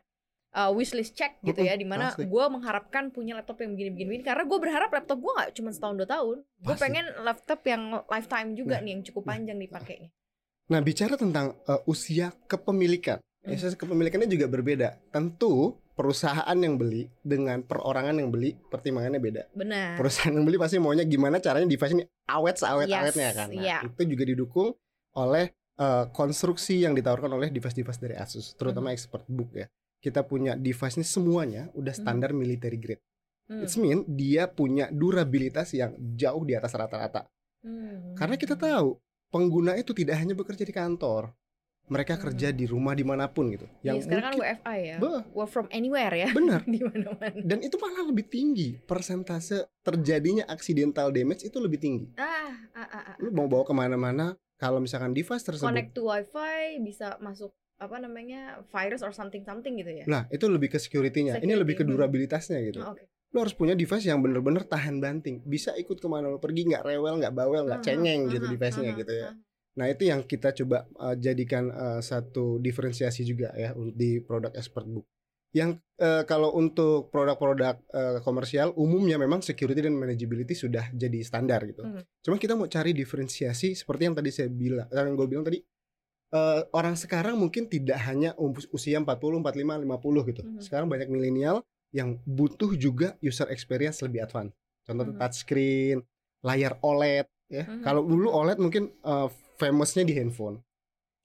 uh, 0.54 0.70
wishlist 0.70 1.16
check 1.16 1.40
gitu 1.40 1.64
ya, 1.64 1.74
di 1.74 1.88
mana 1.88 2.12
gue 2.14 2.44
mengharapkan 2.52 3.10
punya 3.10 3.34
laptop 3.40 3.64
yang 3.64 3.74
begini-begini 3.74 4.22
karena 4.22 4.44
gue 4.44 4.58
berharap 4.60 4.92
laptop 4.92 5.18
gue 5.24 5.32
nggak 5.34 5.50
cuma 5.56 5.72
setahun 5.72 5.96
dua 5.98 6.08
tahun. 6.08 6.36
Gue 6.62 6.76
pengen 6.76 7.04
laptop 7.24 7.60
yang 7.64 7.82
lifetime 8.06 8.52
juga 8.54 8.76
Nah, 8.78 8.84
nih 8.84 8.90
yang 8.92 9.02
cukup 9.08 9.22
nah, 9.24 9.30
panjang 9.34 9.58
dipakainya. 9.60 10.10
Nah, 10.64 10.80
bicara 10.80 11.14
tentang 11.16 11.56
uh, 11.64 11.80
usia 11.84 12.32
kepemilikan. 12.44 13.20
Hmm. 13.44 13.52
Usia 13.52 13.76
kepemilikannya 13.76 14.24
juga 14.24 14.48
berbeda. 14.48 14.88
Tentu 15.12 15.76
perusahaan 15.94 16.56
yang 16.56 16.74
beli 16.74 17.06
dengan 17.20 17.60
perorangan 17.62 18.16
yang 18.16 18.32
beli 18.32 18.56
pertimbangannya 18.56 19.20
beda. 19.20 19.42
Benar. 19.52 20.00
Perusahaan 20.00 20.32
yang 20.32 20.42
beli 20.42 20.56
pasti 20.58 20.80
maunya 20.80 21.04
gimana 21.04 21.38
caranya 21.38 21.68
device 21.68 21.92
ini 21.94 22.04
awet 22.26 22.56
seawet 22.58 22.88
awetnya 22.90 23.30
Yes, 23.30 23.36
kan. 23.36 23.48
Nah, 23.52 23.62
iya. 23.62 23.78
Itu 23.84 24.02
juga 24.08 24.24
didukung 24.26 24.68
oleh 25.14 25.52
eh, 25.74 26.06
konstruksi 26.14 26.86
yang 26.86 26.94
ditawarkan 26.94 27.34
oleh 27.34 27.50
device-device 27.50 27.98
dari 27.98 28.14
Asus, 28.14 28.54
terutama 28.54 28.90
Mhm. 28.90 28.94
ExpertBook 28.94 29.50
ya. 29.58 29.66
Kita 29.98 30.22
punya 30.22 30.54
device 30.54 30.94
ini 30.94 31.02
semuanya 31.02 31.66
udah 31.74 31.90
Mhm. 31.90 31.98
standar 31.98 32.30
military 32.30 32.78
grade. 32.78 33.02
Hmm. 33.50 33.60
It 33.60 33.74
mean 33.74 34.06
dia 34.06 34.46
punya 34.46 34.86
durabilitas 34.88 35.74
yang 35.74 35.98
jauh 36.14 36.46
di 36.46 36.54
atas 36.54 36.72
rata-rata. 36.72 37.26
Hmm. 37.66 38.14
Karena 38.14 38.38
kita 38.38 38.54
tahu 38.54 38.96
pengguna 39.34 39.74
itu 39.74 39.90
tidak 39.92 40.14
hanya 40.22 40.38
bekerja 40.38 40.62
di 40.62 40.70
kantor, 40.70 41.34
mereka 41.84 42.16
kerja 42.16 42.48
Hmm. 42.48 42.56
di 42.56 42.64
rumah 42.64 42.96
di 42.96 43.04
mana 43.04 43.28
pun 43.28 43.52
gitu. 43.52 43.68
Iya, 43.84 44.00
sekarang 44.00 44.32
kan 44.32 44.34
WFA 44.40 44.74
ya. 44.80 44.96
Work 45.36 45.50
from 45.52 45.66
anywhere 45.68 46.14
ya. 46.16 46.32
benar. 46.32 46.64
Di 46.74 46.80
mana-mana. 46.80 47.40
Dan 47.44 47.60
itu 47.60 47.76
malah 47.76 48.08
lebih 48.08 48.24
tinggi 48.24 48.80
persentase 48.80 49.68
terjadinya 49.84 50.48
accidental 50.48 51.12
damage 51.12 51.44
itu 51.44 51.58
lebih 51.60 51.76
tinggi. 51.76 52.06
Ah, 52.16 52.56
ah, 52.72 52.88
ah, 52.88 53.02
ah. 53.12 53.16
Lu 53.20 53.28
mau 53.30 53.44
bawa 53.44 53.68
ke 53.68 53.74
mana-mana, 53.76 54.32
kalau 54.56 54.80
misalkan 54.80 55.12
device 55.12 55.44
tersebut, 55.44 55.68
Connect 55.68 55.92
to 55.92 56.08
wifi 56.08 56.80
bisa 56.80 57.20
masuk 57.20 57.52
apa 57.74 58.00
namanya 58.00 58.62
virus 58.70 59.02
or 59.02 59.10
something 59.10 59.42
something 59.42 59.74
gitu 59.76 59.90
ya. 59.90 60.06
nah 60.06 60.24
itu 60.30 60.46
lebih 60.46 60.72
ke 60.72 60.78
security-nya. 60.80 61.36
Ini 61.36 61.42
Security, 61.42 61.60
lebih 61.60 61.74
ke 61.76 61.84
hmm. 61.84 61.90
durabilitasnya 61.92 62.58
gitu. 62.64 62.80
Oh, 62.80 62.94
Oke. 62.96 63.04
Lu 63.34 63.42
harus 63.42 63.52
punya 63.52 63.74
device 63.74 64.06
yang 64.06 64.22
bener-bener 64.22 64.62
tahan 64.62 65.02
banting, 65.02 65.42
bisa 65.42 65.74
ikut 65.74 65.98
ke 65.98 66.06
mana 66.06 66.30
lu 66.30 66.38
pergi, 66.38 66.70
nggak 66.70 66.86
rewel, 66.86 67.18
nggak 67.18 67.34
bawel, 67.34 67.66
nggak 67.66 67.82
Aha, 67.82 67.86
cengeng 67.90 68.30
gitu 68.30 68.46
aha, 68.46 68.52
device-nya 68.54 68.90
aha, 68.94 69.00
gitu 69.02 69.12
ya. 69.12 69.28
aha. 69.34 69.53
Nah 69.74 69.86
itu 69.90 70.06
yang 70.06 70.22
kita 70.22 70.54
coba 70.54 70.86
uh, 70.96 71.18
jadikan 71.18 71.70
uh, 71.70 72.00
satu 72.00 72.62
diferensiasi 72.62 73.26
juga 73.26 73.50
ya 73.58 73.74
di 73.74 74.22
produk 74.22 74.54
ExpertBook. 74.54 75.06
Yang 75.54 75.78
uh, 76.02 76.26
kalau 76.26 76.50
untuk 76.58 77.14
produk-produk 77.14 77.78
uh, 77.94 78.18
komersial 78.26 78.74
umumnya 78.74 79.14
memang 79.18 79.38
security 79.38 79.86
dan 79.86 79.94
manageability 79.94 80.50
sudah 80.54 80.90
jadi 80.90 81.22
standar 81.22 81.62
gitu. 81.66 81.86
Mhm. 81.86 82.02
Cuma 82.26 82.36
kita 82.42 82.58
mau 82.58 82.66
cari 82.66 82.90
diferensiasi 82.90 83.78
seperti 83.78 84.02
yang 84.10 84.14
tadi 84.18 84.30
saya 84.34 84.50
bilang, 84.50 84.90
yang 84.90 85.14
gue 85.14 85.28
bilang 85.30 85.46
tadi. 85.46 85.62
uh, 86.34 86.66
orang 86.74 86.98
sekarang 86.98 87.38
mungkin 87.38 87.70
tidak 87.70 87.94
hanya 88.10 88.34
usia 88.74 88.98
40, 88.98 89.06
45, 89.06 89.78
50 89.78 90.30
gitu. 90.34 90.42
Mhm. 90.42 90.58
Sekarang 90.58 90.90
banyak 90.90 91.06
milenial 91.06 91.62
yang 91.94 92.18
butuh 92.26 92.74
juga 92.74 93.14
user 93.22 93.46
experience 93.54 94.02
lebih 94.02 94.26
advance. 94.26 94.50
Contohnya 94.82 95.14
Mhm. 95.14 95.20
touchscreen, 95.22 95.98
layar 96.42 96.74
OLED 96.82 97.30
ya. 97.46 97.62
Mhm. 97.62 97.86
Kalau 97.86 98.02
dulu 98.02 98.34
OLED 98.34 98.58
mungkin 98.58 98.90
uh, 99.06 99.30
famousnya 99.58 100.04
di 100.06 100.14
handphone. 100.16 100.60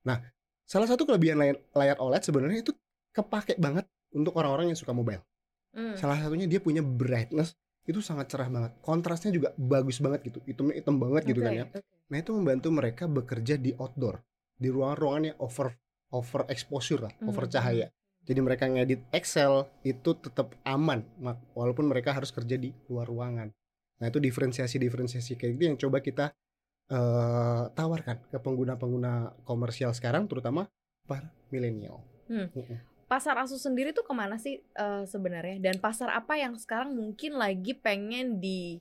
Nah, 0.06 0.22
salah 0.66 0.88
satu 0.88 1.06
kelebihan 1.06 1.40
layar, 1.42 1.58
layar 1.76 1.98
OLED 2.00 2.24
sebenarnya 2.30 2.60
itu 2.64 2.72
kepake 3.14 3.58
banget 3.58 3.86
untuk 4.14 4.38
orang-orang 4.38 4.74
yang 4.74 4.80
suka 4.80 4.94
mobile. 4.94 5.22
Hmm. 5.74 5.94
Salah 5.98 6.18
satunya 6.18 6.50
dia 6.50 6.58
punya 6.62 6.82
brightness 6.82 7.54
itu 7.86 8.02
sangat 8.06 8.30
cerah 8.30 8.50
banget. 8.50 8.72
Kontrasnya 8.86 9.34
juga 9.34 9.50
bagus 9.58 9.98
banget 9.98 10.30
gitu. 10.30 10.40
Hitamnya 10.46 10.78
hitam 10.78 10.96
banget 11.02 11.22
gitu 11.26 11.42
kan 11.42 11.54
ya. 11.54 11.66
Nah, 12.10 12.18
itu 12.22 12.32
membantu 12.34 12.70
mereka 12.70 13.10
bekerja 13.10 13.58
di 13.58 13.74
outdoor, 13.78 14.22
di 14.58 14.70
ruangan-ruangan 14.70 15.24
yang 15.34 15.38
over 15.42 15.74
over 16.10 16.42
exposure 16.50 17.06
lah, 17.06 17.14
over 17.26 17.46
Mhm. 17.46 17.54
cahaya. 17.54 17.88
Jadi 18.26 18.40
mereka 18.46 18.66
ngedit 18.70 19.02
Excel 19.14 19.66
itu 19.82 20.14
tetap 20.18 20.54
aman 20.66 21.02
walaupun 21.54 21.86
mereka 21.90 22.14
harus 22.14 22.30
kerja 22.30 22.58
di 22.58 22.74
luar 22.90 23.10
ruangan. 23.10 23.50
Nah, 24.02 24.06
itu 24.10 24.22
diferensiasi-diferensiasi 24.22 25.38
kayak 25.38 25.52
gitu 25.58 25.64
yang 25.66 25.78
coba 25.78 25.98
kita 26.02 26.26
eh, 26.90 27.64
tawarkan 27.72 28.18
ke 28.28 28.38
pengguna-pengguna 28.38 29.38
komersial 29.46 29.94
sekarang 29.94 30.26
terutama 30.26 30.66
para 31.06 31.30
milenial. 31.50 32.02
Hmm. 32.28 32.50
Pasar 33.10 33.42
Asus 33.42 33.66
sendiri 33.66 33.90
tuh 33.90 34.06
ke 34.06 34.14
mana 34.14 34.38
sih 34.38 34.62
eh, 34.62 35.04
sebenarnya? 35.06 35.58
Dan 35.62 35.82
pasar 35.82 36.14
apa 36.14 36.38
yang 36.38 36.58
sekarang 36.58 36.94
mungkin 36.94 37.38
lagi 37.38 37.74
pengen 37.74 38.38
di 38.38 38.78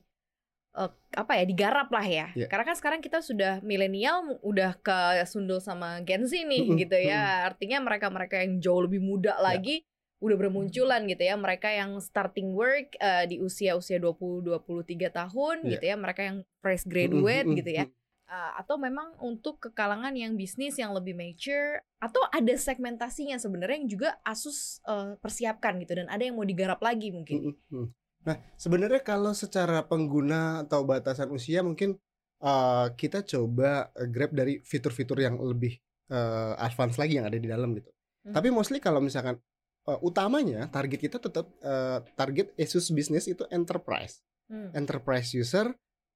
eh, 0.77 0.91
apa 1.17 1.33
ya 1.33 1.45
digarap 1.49 1.89
lah 1.89 2.05
ya? 2.05 2.27
Iya. 2.37 2.45
Karena 2.45 2.65
kan 2.69 2.77
sekarang 2.77 3.01
kita 3.01 3.25
sudah 3.25 3.57
milenial, 3.65 4.37
udah 4.45 4.77
ke 4.77 4.97
sundul 5.25 5.57
sama 5.57 6.01
Gen 6.05 6.29
Z 6.29 6.45
nih 6.45 6.65
gitu 6.77 6.97
ya. 6.97 7.49
Artinya 7.49 7.81
mereka-mereka 7.81 8.41
yang 8.45 8.61
jauh 8.61 8.85
lebih 8.85 9.01
muda 9.01 9.33
Ya. 9.33 9.41
lagi 9.41 9.81
udah 10.21 10.35
bermunculan 10.37 11.09
gitu 11.09 11.25
ya. 11.25 11.33
Mereka 11.33 11.69
yang 11.73 11.97
starting 11.97 12.53
work 12.53 12.93
eh, 13.01 13.25
di 13.25 13.41
usia-usia 13.41 13.97
20 13.97 14.45
23 14.45 15.09
tahun 15.09 15.55
Iya. 15.65 15.69
gitu 15.73 15.85
ya. 15.89 15.95
Mereka 15.97 16.21
yang 16.21 16.37
fresh 16.61 16.85
graduate 16.85 17.49
gitu 17.49 17.71
ya. 17.73 17.85
Uh, 18.29 18.61
atau 18.61 18.77
memang 18.77 19.17
untuk 19.25 19.57
ke 19.57 19.73
kalangan 19.73 20.13
yang 20.13 20.37
bisnis 20.37 20.77
yang 20.77 20.93
lebih 20.93 21.17
mature 21.17 21.81
atau 21.97 22.21
ada 22.29 22.53
segmentasinya 22.53 23.41
sebenarnya 23.41 23.81
yang 23.81 23.89
juga 23.89 24.09
Asus 24.21 24.85
uh, 24.85 25.17
persiapkan 25.17 25.81
gitu 25.81 25.97
dan 25.97 26.05
ada 26.13 26.21
yang 26.21 26.37
mau 26.37 26.45
digarap 26.45 26.77
lagi 26.77 27.09
mungkin. 27.09 27.57
Mm-mm. 27.57 27.89
Nah, 28.29 28.37
sebenarnya 28.53 29.01
kalau 29.01 29.33
secara 29.33 29.81
pengguna 29.81 30.61
atau 30.61 30.85
batasan 30.85 31.33
usia 31.33 31.65
mungkin 31.65 31.97
uh, 32.45 32.93
kita 32.93 33.25
coba 33.25 33.89
grab 34.13 34.29
dari 34.37 34.61
fitur-fitur 34.61 35.25
yang 35.25 35.41
lebih 35.41 35.81
uh, 36.13 36.53
advance 36.61 37.01
lagi 37.01 37.17
yang 37.17 37.25
ada 37.25 37.41
di 37.41 37.49
dalam 37.49 37.73
gitu. 37.73 37.89
Hmm. 38.29 38.37
Tapi 38.37 38.53
mostly 38.53 38.77
kalau 38.77 39.01
misalkan 39.01 39.41
uh, 39.89 39.97
utamanya 40.05 40.69
target 40.69 40.99
kita 41.01 41.17
tetap 41.17 41.49
uh, 41.65 42.05
target 42.13 42.53
Asus 42.61 42.93
business 42.93 43.25
itu 43.25 43.41
enterprise. 43.49 44.21
Hmm. 44.53 44.69
Enterprise 44.77 45.33
user 45.33 45.73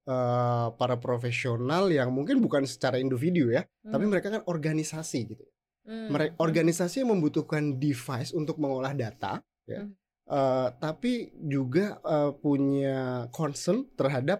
uh, 0.08 0.74
para 0.76 0.96
profesional 1.00 1.90
yang 1.92 2.12
mungkin 2.12 2.40
bukan 2.40 2.64
secara 2.68 2.98
individu 3.00 3.52
ya, 3.52 3.64
tapi 3.86 4.04
Hmm. 4.06 4.12
mereka 4.12 4.28
kan 4.34 4.42
organisasi 4.46 5.20
gitu. 5.36 5.46
Hmm. 5.84 6.12
Mereka 6.16 6.40
organisasi 6.40 7.04
yang 7.04 7.12
membutuhkan 7.16 7.76
device 7.76 8.32
untuk 8.32 8.56
mengolah 8.56 8.96
data, 8.96 9.44
ya. 9.68 9.84
Hmm. 9.84 9.94
Eh, 10.24 10.70
tapi 10.80 11.36
juga 11.36 12.00
eh, 12.00 12.32
punya 12.40 13.28
concern 13.36 13.84
terhadap 13.92 14.40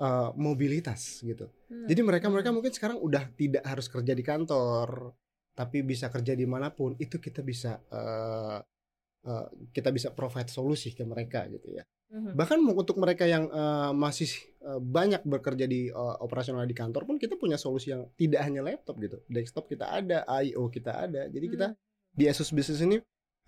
eh, 0.00 0.30
mobilitas 0.32 1.20
gitu. 1.20 1.52
Hmm. 1.68 1.84
Jadi 1.84 2.00
mereka 2.00 2.32
mereka 2.32 2.48
Hmm. 2.48 2.56
mungkin 2.56 2.72
sekarang 2.72 2.96
udah 2.96 3.28
tidak 3.36 3.60
harus 3.68 3.92
kerja 3.92 4.16
di 4.16 4.24
kantor, 4.24 5.12
tapi 5.52 5.84
bisa 5.84 6.08
kerja 6.08 6.32
di 6.32 6.48
mana 6.48 6.72
pun. 6.72 6.96
Itu 6.96 7.20
kita 7.20 7.44
bisa 7.44 7.76
eh, 7.92 8.58
eh, 9.28 9.46
kita 9.68 9.92
bisa 9.92 10.16
provide 10.16 10.48
solusi 10.48 10.96
ke 10.96 11.04
mereka 11.04 11.44
gitu 11.52 11.76
ya. 11.76 11.84
Mhm. 12.08 12.32
Bahkan 12.34 12.58
untuk 12.64 12.96
mereka 12.96 13.28
yang 13.28 13.48
eh, 13.48 13.92
masih 13.92 14.32
eh, 14.64 14.80
banyak 14.80 15.28
bekerja 15.28 15.68
di 15.68 15.92
eh, 15.92 16.16
operasional 16.24 16.64
di 16.64 16.72
kantor 16.72 17.04
pun 17.04 17.16
kita 17.20 17.36
punya 17.36 17.60
solusi 17.60 17.92
yang 17.92 18.08
tidak 18.16 18.40
hanya 18.48 18.64
laptop 18.64 18.96
gitu. 18.96 19.20
Desktop 19.28 19.68
kita 19.68 19.92
ada, 19.92 20.24
I/O 20.40 20.72
kita 20.72 21.04
ada. 21.04 21.28
Jadi 21.28 21.46
kita 21.48 21.66
Hmm. 21.72 21.78
di 22.12 22.24
Asus 22.24 22.48
Business 22.48 22.80
ini 22.80 22.96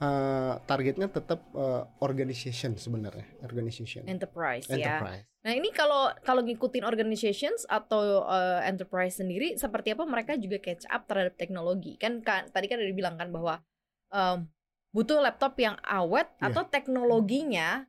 eh, 0.01 0.55
targetnya 0.65 1.09
tetap 1.09 1.41
eh, 1.53 1.83
organization 2.01 2.77
sebenarnya, 2.77 3.25
organization. 3.45 4.05
enterprise, 4.05 4.65
ya. 4.69 4.77
Enterprise. 4.77 5.25
Nah 5.41 5.53
ini 5.57 5.73
kalau 5.73 6.13
kalau 6.21 6.45
ngikutin 6.45 6.85
organizations 6.85 7.65
atau 7.65 8.25
uh, 8.29 8.61
enterprise 8.61 9.17
sendiri 9.17 9.57
seperti 9.57 9.97
apa 9.97 10.05
mereka 10.05 10.37
juga 10.37 10.61
catch 10.61 10.85
up 10.85 11.09
terhadap 11.09 11.33
teknologi 11.41 11.97
kan, 11.97 12.21
kan 12.21 12.45
tadi 12.53 12.69
kan 12.69 12.77
udah 12.77 12.91
dibilang 12.93 13.17
kan 13.17 13.33
bahwa 13.33 13.65
um, 14.13 14.45
butuh 14.93 15.17
laptop 15.25 15.57
yang 15.57 15.81
awet 15.81 16.29
Iya. 16.37 16.53
atau 16.53 16.63
teknologinya 16.69 17.89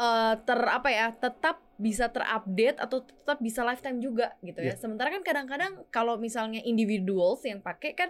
uh, 0.00 0.34
ter 0.40 0.56
apa 0.58 0.88
ya 0.88 1.12
tetap 1.12 1.60
bisa 1.76 2.08
terupdate 2.08 2.76
atau 2.76 3.04
tetap 3.04 3.36
bisa 3.38 3.60
lifetime 3.60 4.00
juga 4.00 4.32
gitu 4.40 4.60
ya. 4.60 4.72
Iya. 4.72 4.80
Sementara 4.80 5.12
kan 5.12 5.20
kadang-kadang 5.20 5.84
kalau 5.88 6.16
misalnya 6.16 6.60
individuals 6.60 7.44
yang 7.44 7.60
pakai 7.60 7.92
kan 7.92 8.08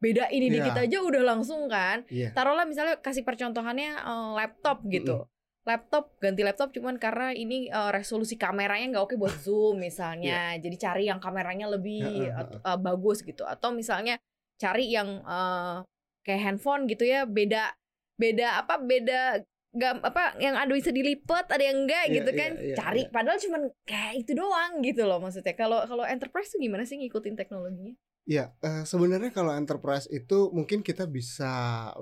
beda 0.00 0.28
ini 0.28 0.48
Iya. 0.48 0.54
dikit 0.56 0.76
aja 0.78 0.98
udah 1.00 1.22
langsung 1.22 1.68
kan 1.68 2.08
Iya. 2.08 2.32
taruhlah 2.32 2.64
misalnya 2.64 2.96
kasih 3.00 3.20
percontohannya 3.20 4.00
eh, 4.00 4.30
laptop 4.32 4.80
gitu 4.88 5.28
laptop 5.68 6.16
ganti 6.16 6.40
laptop 6.40 6.72
cuman 6.72 6.96
karena 6.96 7.36
ini 7.36 7.68
eh, 7.68 7.90
resolusi 7.92 8.40
kameranya 8.40 8.96
nggak 8.96 9.04
oke 9.04 9.20
buat 9.20 9.36
zoom 9.44 9.76
misalnya 9.76 10.56
jadi 10.56 10.76
cari 10.80 11.04
yang 11.12 11.20
kameranya 11.20 11.68
lebih 11.68 12.32
at- 12.32 12.64
eh, 12.64 12.78
bagus 12.80 13.20
gitu 13.20 13.44
atau 13.44 13.76
misalnya 13.76 14.16
cari 14.56 14.88
yang 14.88 15.20
eh, 15.20 15.84
kayak 16.24 16.40
handphone 16.48 16.88
gitu 16.88 17.04
ya 17.04 17.28
beda 17.28 17.68
beda 18.16 18.64
apa 18.64 18.80
beda 18.80 19.44
nggak 19.70 20.02
apa 20.02 20.34
yang 20.42 20.58
ada 20.58 20.72
bisa 20.74 20.90
dilipat 20.90 21.46
ada 21.46 21.62
yang 21.62 21.86
enggak 21.86 22.10
Iya, 22.10 22.14
gitu 22.18 22.30
iya, 22.34 22.38
kan 22.42 22.50
iya, 22.58 22.74
cari 22.74 23.02
iya. 23.06 23.10
padahal 23.14 23.38
cuman 23.38 23.62
kayak 23.86 24.14
itu 24.18 24.32
doang 24.34 24.72
gitu 24.82 25.02
loh 25.06 25.22
maksudnya 25.22 25.54
kalau 25.54 25.78
kalau 25.86 26.02
enterprise 26.02 26.50
tuh 26.50 26.58
gimana 26.58 26.82
sih 26.82 26.98
ngikutin 26.98 27.38
teknologinya 27.38 27.94
Iya, 28.28 28.52
eh, 28.62 28.84
sebenarnya 28.84 29.32
kalau 29.32 29.50
enterprise 29.56 30.06
itu 30.06 30.52
mungkin 30.52 30.84
kita 30.84 31.08
bisa 31.08 31.50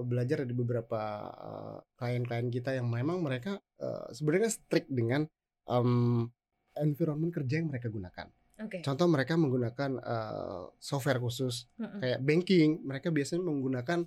belajar 0.03 0.43
dari 0.45 0.53
beberapa 0.53 1.01
eh, 1.31 1.77
klien-klien 1.97 2.51
kita 2.51 2.75
yang 2.75 2.91
memang 2.91 3.23
mereka 3.23 3.57
eh, 3.79 4.13
sebenarnya 4.13 4.51
strict 4.51 4.91
dengan 4.91 5.25
em, 5.71 6.27
environment 6.77 7.33
kerja 7.33 7.63
yang 7.63 7.71
mereka 7.71 7.89
gunakan. 7.89 8.29
oke 8.61 8.83
Contoh 8.83 9.07
mereka 9.09 9.39
menggunakan 9.39 9.91
eh, 10.03 10.65
software 10.83 11.23
khusus 11.23 11.71
Mm-mm. 11.79 12.03
kayak 12.03 12.21
banking, 12.21 12.83
mereka 12.83 13.09
biasanya 13.15 13.47
menggunakan 13.47 14.05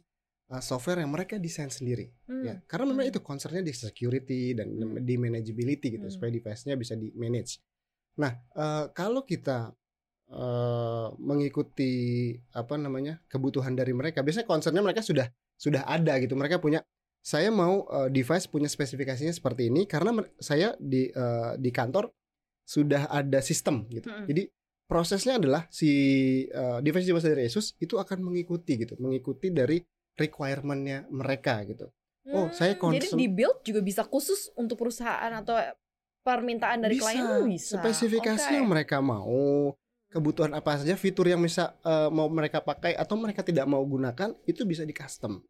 eh, 0.52 0.62
software 0.62 1.00
yang 1.00 1.12
mereka 1.16 1.40
desain 1.40 1.72
sendiri. 1.72 2.12
Hmm. 2.28 2.44
Ya, 2.44 2.56
karena 2.68 2.92
memang 2.92 3.08
Hmm. 3.08 3.14
itu 3.16 3.20
concernnya 3.24 3.64
di 3.64 3.72
security 3.72 4.54
dan 4.54 4.68
Hmm. 4.76 5.00
di 5.00 5.16
manageability 5.16 5.96
gitu 5.96 6.08
Hmm. 6.08 6.14
supaya 6.14 6.30
device-nya 6.36 6.76
bisa 6.76 7.00
di 7.00 7.10
manage. 7.16 7.64
Nah, 8.20 8.36
eh, 8.36 8.86
kalau 8.92 9.24
kita 9.24 9.72
eh, 10.32 11.08
mengikuti 11.20 12.32
apa 12.56 12.80
namanya 12.80 13.20
kebutuhan 13.28 13.76
dari 13.76 13.92
mereka, 13.92 14.24
biasanya 14.24 14.48
concernnya 14.48 14.80
mereka 14.80 15.04
sudah 15.04 15.28
sudah 15.60 15.84
ada 15.84 16.16
gitu. 16.24 16.40
Mereka 16.40 16.64
punya 16.64 16.80
saya 17.22 17.54
mau 17.54 17.86
uh, 17.86 18.10
device 18.10 18.50
punya 18.50 18.66
spesifikasinya 18.66 19.30
seperti 19.30 19.70
ini 19.70 19.86
karena 19.86 20.26
saya 20.42 20.74
di 20.82 21.06
uh, 21.14 21.54
di 21.54 21.70
kantor 21.70 22.10
sudah 22.66 23.14
ada 23.14 23.44
sistem 23.46 23.86
gitu. 23.94 24.10
Mm-mm. 24.10 24.26
Jadi 24.26 24.44
prosesnya 24.90 25.38
adalah 25.38 25.70
si 25.70 25.92
uh, 26.50 26.82
device 26.82 27.06
device 27.06 27.30
dari 27.30 27.46
Asus 27.46 27.78
itu 27.78 28.02
akan 28.02 28.26
mengikuti 28.26 28.82
gitu, 28.82 28.98
mengikuti 28.98 29.54
dari 29.54 29.78
requirement-nya 30.22 31.10
mereka 31.10 31.66
gitu. 31.66 31.90
Oh, 32.30 32.54
saya 32.54 32.78
Hmm, 32.78 32.94
Jadi 32.94 33.18
di 33.18 33.28
build 33.28 33.66
juga 33.66 33.82
bisa 33.82 34.06
khusus 34.06 34.54
untuk 34.54 34.78
perusahaan 34.78 35.34
atau 35.34 35.58
permintaan 36.22 36.86
dari 36.86 37.02
klien 37.02 37.26
tuh 37.26 37.50
bisa. 37.50 37.82
Spesifikasi 37.82 38.54
Oke. 38.54 38.58
yang 38.62 38.68
mereka 38.70 39.02
mau, 39.02 39.74
kebutuhan 40.14 40.54
apa 40.54 40.78
saja, 40.78 40.94
fitur 40.94 41.26
yang 41.26 41.42
bisa 41.42 41.74
uh, 41.82 42.14
mau 42.14 42.30
mereka 42.30 42.62
pakai 42.62 42.94
atau 42.94 43.18
mereka 43.18 43.42
tidak 43.42 43.66
mau 43.66 43.82
gunakan 43.82 44.38
itu 44.46 44.62
bisa 44.70 44.86
di 44.86 44.94
custom. 44.94 45.42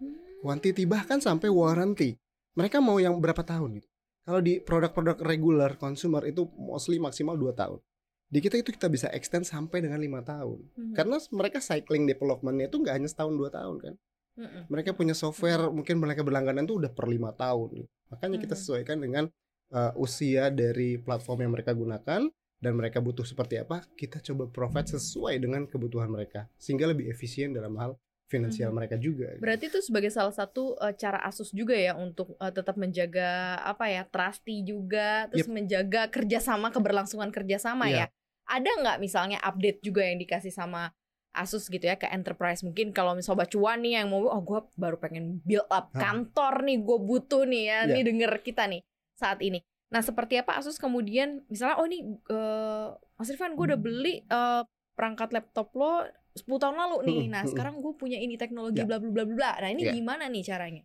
Hmm. 0.00 0.16
Quantity 0.40 0.88
bahkan 0.88 1.20
sampai 1.20 1.52
warranty. 1.52 2.16
Mereka 2.56 2.80
mau 2.80 2.96
yang 2.96 3.20
berapa 3.20 3.44
tahun 3.44 3.84
gitu. 3.84 3.88
Kalau 4.24 4.40
di 4.44 4.60
produk-produk 4.60 5.20
regular 5.24 5.76
consumer 5.76 6.24
itu 6.28 6.48
mostly 6.56 7.00
maksimal 7.00 7.36
2 7.36 7.52
tahun. 7.52 7.80
Di 8.28 8.38
kita 8.38 8.56
itu 8.56 8.70
kita 8.70 8.86
bisa 8.86 9.08
extend 9.10 9.44
sampai 9.44 9.80
dengan 9.80 9.96
lima 9.96 10.20
tahun. 10.20 10.60
Mhm. 10.76 10.92
Karena 10.92 11.16
mereka 11.32 11.58
cycling 11.58 12.04
developmentnya 12.04 12.68
itu 12.68 12.76
nggak 12.76 12.94
hanya 12.94 13.08
setahun 13.08 13.32
dua 13.32 13.48
tahun 13.48 13.76
kan. 13.80 13.94
Mm-mm. 14.38 14.62
Mereka 14.70 14.94
punya 14.94 15.12
software 15.12 15.66
mungkin 15.68 15.98
mereka 15.98 16.22
berlangganan 16.22 16.62
itu 16.62 16.78
udah 16.78 16.92
per 16.92 17.08
lima 17.08 17.32
tahun. 17.32 17.88
Makanya 18.08 18.36
kita 18.38 18.54
Mhm. 18.54 18.60
sesuaikan 18.60 18.98
dengan 18.98 19.24
uh, 19.68 19.92
usia 19.96 20.48
dari 20.48 20.96
platform 20.96 21.44
yang 21.44 21.52
mereka 21.52 21.72
gunakan 21.72 22.22
dan 22.58 22.72
mereka 22.72 23.00
butuh 23.00 23.24
seperti 23.24 23.58
apa. 23.58 23.82
Kita 23.92 24.22
coba 24.22 24.46
provide 24.46 24.88
sesuai 24.88 25.36
dengan 25.36 25.64
kebutuhan 25.64 26.08
mereka 26.08 26.46
sehingga 26.54 26.86
lebih 26.86 27.08
efisien 27.08 27.50
dalam 27.50 27.74
hal 27.76 27.96
finansial 28.28 28.70
Mhm. 28.70 28.76
mereka 28.76 28.96
juga. 28.96 29.26
gitu. 29.32 29.40
Berarti 29.40 29.64
itu 29.66 29.80
sebagai 29.80 30.12
salah 30.12 30.30
satu 30.30 30.76
uh, 30.76 30.92
cara 30.92 31.16
Asus 31.20 31.48
juga 31.50 31.72
ya 31.72 31.96
untuk 31.96 32.36
uh, 32.36 32.52
tetap 32.52 32.76
menjaga 32.76 33.56
apa 33.58 33.88
ya 33.88 34.04
trusty 34.04 34.60
juga, 34.62 35.26
terus 35.28 35.48
menjaga 35.48 36.06
kerjasama 36.08 36.68
keberlangsungan 36.68 37.32
kerjasama 37.32 37.88
Iya. 37.88 38.04
ya. 38.04 38.06
Ada 38.48 38.70
nggak 38.80 38.96
misalnya 38.98 39.38
update 39.40 39.80
juga 39.80 40.02
yang 40.02 40.16
dikasih 40.16 40.50
sama 40.50 40.90
Asus 41.30 41.68
gitu 41.68 41.84
ya 41.84 41.94
ke 41.94 42.08
enterprise 42.08 42.64
mungkin 42.64 42.90
kalau 42.90 43.12
misal 43.12 43.36
sobat 43.36 43.46
cuan 43.46 43.78
nih 43.78 44.00
yang 44.00 44.08
mau 44.08 44.24
oh 44.24 44.40
gue 44.40 44.58
baru 44.74 44.96
pengen 44.96 45.38
build 45.44 45.68
up 45.68 45.92
Hah. 45.92 46.00
kantor 46.00 46.64
nih 46.64 46.80
gue 46.80 46.98
butuh 46.98 47.44
nih 47.44 47.62
ya 47.64 47.78
Iya. 47.84 47.92
nih 47.94 48.02
denger 48.02 48.32
kita 48.40 48.64
nih 48.66 48.80
saat 49.14 49.38
ini. 49.38 49.60
Nah 49.88 50.00
seperti 50.00 50.34
apa 50.34 50.56
Asus 50.56 50.80
kemudian 50.80 51.44
misalnya 51.46 51.76
oh 51.76 51.86
ini 51.86 52.00
uh, 52.28 52.90
Mas 53.14 53.28
Irfan 53.28 53.52
gue 53.52 53.60
Hmm. 53.60 53.70
udah 53.70 53.78
beli 53.78 54.14
uh, 54.26 54.64
perangkat 54.92 55.30
laptop 55.30 55.70
lo 55.72 56.02
10 56.34 56.48
tahun 56.48 56.76
lalu 56.76 56.96
nih. 57.04 57.18
Mm-mm, 57.20 57.30
Nah, 57.30 57.42
mm-mm. 57.42 57.50
sekarang 57.50 57.74
gue 57.78 57.92
punya 57.94 58.14
ini 58.14 58.34
teknologi 58.34 58.78
Ya. 58.78 58.86
bla 58.86 58.98
bla 58.98 59.10
bla 59.10 59.24
bla. 59.26 59.52
Nah, 59.58 59.68
ini 59.68 59.82
Ya. 59.84 59.92
gimana 59.92 60.26
nih 60.26 60.42
caranya? 60.42 60.82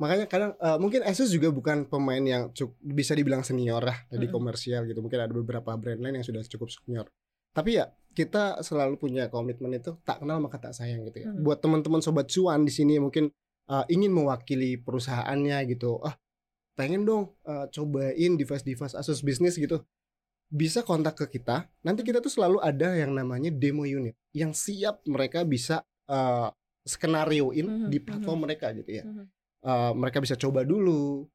Makanya 0.00 0.24
kadang 0.26 0.56
uh, 0.56 0.80
mungkin 0.80 1.04
Asus 1.04 1.28
juga 1.28 1.52
bukan 1.52 1.84
pemain 1.84 2.24
yang 2.24 2.48
cukup 2.56 2.72
bisa 2.80 3.12
dibilang 3.12 3.44
senior 3.44 3.84
lah 3.84 4.00
di 4.08 4.24
Mm-mm. 4.24 4.32
komersial 4.32 4.88
gitu. 4.88 5.04
Mungkin 5.04 5.20
ada 5.20 5.28
beberapa 5.28 5.76
brand 5.76 6.00
lain 6.00 6.18
yang 6.18 6.26
sudah 6.26 6.40
cukup 6.48 6.72
senior. 6.72 7.04
Tapi 7.52 7.76
ya 7.76 7.92
kita 8.16 8.64
selalu 8.64 8.96
punya 8.96 9.28
komitmen 9.28 9.76
itu 9.76 10.00
tak 10.02 10.24
kenal 10.24 10.40
maka 10.40 10.56
tak 10.56 10.72
sayang 10.72 11.04
gitu 11.04 11.22
ya. 11.22 11.28
Mhm. 11.28 11.44
Buat 11.44 11.60
teman-teman 11.60 12.00
sobat 12.00 12.32
cuan 12.32 12.64
di 12.64 12.72
sini 12.72 12.96
mungkin 12.96 13.28
uh, 13.68 13.84
ingin 13.92 14.08
mewakili 14.08 14.80
perusahaannya 14.80 15.68
gitu. 15.68 16.00
Ah, 16.00 16.16
pengen 16.80 17.04
dong 17.04 17.36
uh, 17.44 17.68
cobain 17.68 18.40
device-device 18.40 18.96
Asus 18.96 19.20
bisnis 19.20 19.60
gitu. 19.60 19.84
Bisa 20.50 20.82
kontak 20.82 21.14
ke 21.20 21.38
kita. 21.38 21.68
Nanti 21.84 22.02
kita 22.02 22.18
tuh 22.24 22.32
selalu 22.32 22.58
ada 22.64 22.96
yang 22.96 23.14
namanya 23.14 23.52
demo 23.52 23.84
unit 23.84 24.16
yang 24.32 24.56
siap 24.56 25.04
mereka 25.06 25.44
bisa 25.44 25.84
uh, 26.08 26.48
skenarioin 26.88 27.66
Mhm, 27.68 27.86
di 27.92 27.98
platform 28.00 28.48
mereka 28.48 28.72
gitu 28.72 28.90
ya. 28.90 29.04
Mhm. 29.04 29.28
Uh, 29.60 29.92
mereka 29.92 30.18
bisa 30.18 30.34
coba 30.34 30.64
dulu 30.64 31.28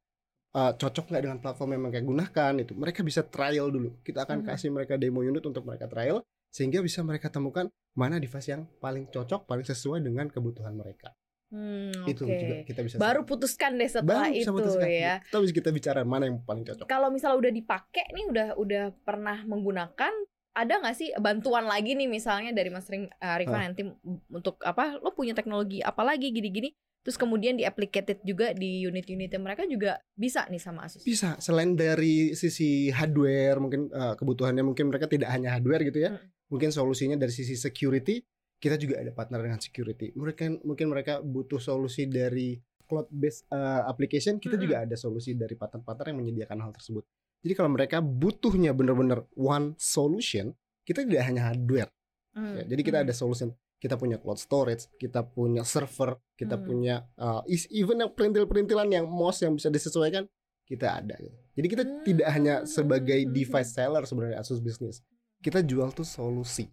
uh, 0.51 0.73
cocok 0.73 1.05
nggak 1.07 1.23
dengan 1.23 1.37
platform 1.37 1.69
yang 1.71 1.81
mereka 1.83 2.01
gunakan 2.01 2.53
itu 2.57 2.73
mereka 2.73 2.99
bisa 2.99 3.21
trial 3.21 3.69
dulu 3.69 4.01
kita 4.01 4.25
akan 4.25 4.41
Mhm. 4.41 4.45
kasih 4.47 4.69
mereka 4.69 4.93
demo 4.95 5.21
unit 5.21 5.41
untuk 5.41 5.61
mereka 5.61 5.85
trial 5.85 6.25
sehingga 6.49 6.79
bisa 6.79 6.99
mereka 6.99 7.29
temukan 7.29 7.67
mana 7.93 8.17
device 8.17 8.49
yang 8.49 8.65
paling 8.75 9.05
cocok 9.05 9.45
paling 9.45 9.61
sesuai 9.61 10.01
dengan 10.01 10.25
kebutuhan 10.27 10.73
mereka 10.73 11.13
Hmm, 11.45 11.93
itu 12.05 12.25
oke. 12.25 12.33
juga 12.33 12.55
kita 12.65 12.81
bisa 12.81 12.95
Baru 12.97 13.21
putuskan 13.23 13.77
deh 13.77 13.85
setelah 13.85 14.25
Baru 14.25 14.33
itu 14.33 14.49
putuskan. 14.49 14.89
ya. 14.89 15.15
kita 15.21 15.37
bisa 15.39 15.53
kita 15.53 15.69
bicara 15.69 16.01
mana 16.01 16.25
yang 16.25 16.41
paling 16.41 16.65
cocok 16.65 16.85
Kalau 16.85 17.13
misalnya 17.13 17.37
udah 17.39 17.53
dipakai 17.53 18.05
nih 18.09 18.25
udah 18.25 18.47
udah 18.57 18.83
pernah 18.99 19.37
menggunakan 19.45 20.13
ada 20.51 20.73
nggak 20.73 20.95
sih 20.95 21.13
bantuan 21.15 21.63
lagi 21.65 21.93
nih 21.93 22.07
misalnya 22.07 22.49
dari 22.49 22.73
Mas 22.73 22.87
Ring, 22.87 23.05
uh, 23.05 23.37
Rifan 23.37 23.53
Ah. 23.55 23.65
nanti 23.67 23.85
untuk 24.27 24.57
apa 24.59 24.97
lo 24.97 25.13
punya 25.13 25.31
teknologi 25.31 25.77
apa 25.79 26.01
lagi 26.01 26.31
gini-gini 26.31 26.73
terus 27.05 27.21
kemudian 27.21 27.53
di 27.53 27.61
applicated 27.61 28.25
juga 28.25 28.49
di 28.57 28.81
unit-unitnya 28.81 29.37
mereka 29.37 29.61
juga 29.69 30.01
bisa 30.17 30.49
nih 30.49 30.57
sama 30.57 30.89
Asus. 30.89 31.05
bisa 31.05 31.37
selain 31.37 31.77
dari 31.77 32.33
sisi 32.33 32.89
hardware 32.89 33.61
mungkin 33.61 33.93
uh, 33.93 34.17
kebutuhannya 34.17 34.65
mungkin 34.65 34.89
mereka 34.89 35.05
tidak 35.05 35.29
hanya 35.29 35.53
hardware 35.53 35.85
gitu 35.85 36.01
ya 36.01 36.17
Mm. 36.17 36.49
mungkin 36.49 36.69
solusinya 36.73 37.13
dari 37.17 37.29
sisi 37.29 37.53
security 37.53 38.21
kita 38.57 38.81
juga 38.81 39.05
ada 39.05 39.13
partner 39.13 39.45
dengan 39.45 39.61
security 39.61 40.17
mereka 40.17 40.49
mungkin 40.65 40.89
mereka 40.89 41.21
butuh 41.21 41.61
solusi 41.61 42.09
dari 42.09 42.57
cloud 42.85 43.05
based 43.13 43.45
uh, 43.53 43.85
application 43.85 44.41
kita 44.41 44.57
Mm-mm. 44.57 44.65
juga 44.65 44.75
ada 44.89 44.95
solusi 44.97 45.37
dari 45.37 45.53
partner-partner 45.53 46.09
yang 46.09 46.17
menyediakan 46.25 46.57
hal 46.65 46.73
tersebut 46.73 47.05
jadi 47.45 47.53
kalau 47.53 47.69
mereka 47.69 48.01
butuhnya 48.01 48.73
benar-benar 48.73 49.29
one 49.37 49.77
solution 49.77 50.57
kita 50.81 51.05
tidak 51.05 51.21
hanya 51.29 51.53
hardware 51.53 51.93
Hmm, 52.35 52.51
ya. 52.59 52.63
jadi 52.67 52.81
kita 52.83 52.97
hmm. 52.99 53.05
ada 53.07 53.13
solution 53.15 53.47
kita 53.77 53.95
punya 53.95 54.17
cloud 54.17 54.37
storage 54.37 54.87
kita 54.95 55.21
punya 55.21 55.61
server 55.61 56.15
kita 56.33 56.55
Hmm. 56.55 56.63
punya 56.63 56.95
uh, 57.15 57.41
even 57.69 57.99
yang 57.99 58.11
perintil-perintilan 58.11 58.87
yang 58.87 59.05
mouse 59.05 59.39
yang 59.39 59.53
bisa 59.53 59.67
disesuaikan 59.67 60.25
kita 60.65 60.97
ada 60.97 61.13
gitu. 61.15 61.37
jadi 61.53 61.67
kita 61.69 61.83
Hmm, 61.83 62.01
tidak 62.03 62.29
hanya 62.29 62.55
sebagai 62.65 63.19
hmm, 63.21 63.31
device 63.31 63.71
seller 63.71 64.03
sebenarnya 64.03 64.39
Asus 64.39 64.59
bisnis 64.59 65.03
kita 65.39 65.61
jual 65.61 65.91
tuh 65.91 66.03
solusi 66.03 66.67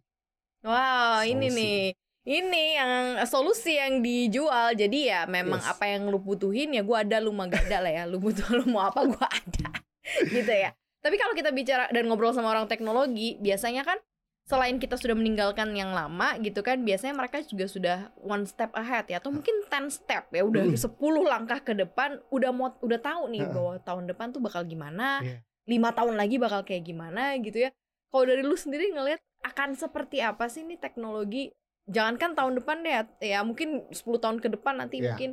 Wow, 0.63 1.27
ini 1.27 1.51
Solusi. 1.51 1.59
nih. 1.59 1.83
Ini 2.23 2.65
yang 2.79 2.93
solusi 3.27 3.75
yang 3.75 3.99
dijual. 3.99 4.79
Jadi 4.79 5.11
ya 5.11 5.27
memang 5.27 5.59
Yes. 5.59 5.75
apa 5.75 5.91
yang 5.91 6.07
lu 6.07 6.23
butuhin 6.23 6.71
ya 6.71 6.87
gua 6.87 7.03
ada 7.03 7.19
lu 7.19 7.35
mah 7.35 7.51
gak 7.51 7.67
ada 7.67 7.83
lah 7.83 7.91
ya. 7.91 8.05
Lu 8.07 8.23
butuh 8.23 8.47
lu 8.55 8.71
mau 8.71 8.87
apa 8.87 9.03
gua 9.03 9.27
ada. 9.27 9.69
gitu 10.31 10.47
ya. 10.49 10.71
Tapi 11.03 11.19
kalau 11.19 11.35
kita 11.35 11.51
bicara 11.51 11.91
dan 11.91 12.07
ngobrol 12.07 12.31
sama 12.31 12.55
orang 12.55 12.71
teknologi, 12.71 13.43
biasanya 13.43 13.83
kan 13.83 13.99
selain 14.43 14.77
kita 14.77 14.99
sudah 14.99 15.15
meninggalkan 15.15 15.71
yang 15.73 15.95
lama 15.95 16.35
gitu 16.43 16.61
kan, 16.61 16.83
biasanya 16.83 17.15
mereka 17.15 17.41
juga 17.43 17.71
sudah 17.71 17.97
one 18.19 18.43
step 18.45 18.75
ahead 18.75 19.07
ya 19.07 19.23
atau 19.23 19.31
mungkin 19.31 19.55
10 19.71 19.89
step 19.89 20.29
ya, 20.35 20.43
udah 20.43 20.67
Hmm. 20.67 20.77
10 20.77 21.23
langkah 21.23 21.63
ke 21.63 21.73
depan 21.73 22.19
udah 22.29 22.51
mau 22.51 22.75
udah 22.79 22.99
tahu 22.99 23.31
nih 23.31 23.47
Heeh. 23.47 23.55
bahwa 23.55 23.75
tahun 23.81 24.05
depan 24.11 24.27
tuh 24.35 24.43
bakal 24.43 24.67
gimana, 24.67 25.23
Iya. 25.23 25.39
lima 25.71 25.95
tahun 25.95 26.19
lagi 26.19 26.37
bakal 26.37 26.67
kayak 26.67 26.83
gimana 26.83 27.39
gitu 27.39 27.65
ya. 27.65 27.71
Kalau 28.11 28.25
dari 28.27 28.43
lu 28.43 28.59
sendiri 28.59 28.91
ngelihat 28.91 29.23
akan 29.43 29.73
seperti 29.73 30.19
apa 30.21 30.51
sih 30.51 30.67
nih 30.67 30.77
teknologi? 30.77 31.55
Jangankan 31.87 32.35
tahun 32.35 32.53
depan 32.63 32.77
deh, 32.83 32.95
ya 33.25 33.43
mungkin 33.43 33.87
10 33.91 34.19
tahun 34.19 34.39
ke 34.39 34.55
depan 34.55 34.79
nanti 34.79 34.99
Iya. 35.01 35.15
mungkin 35.15 35.31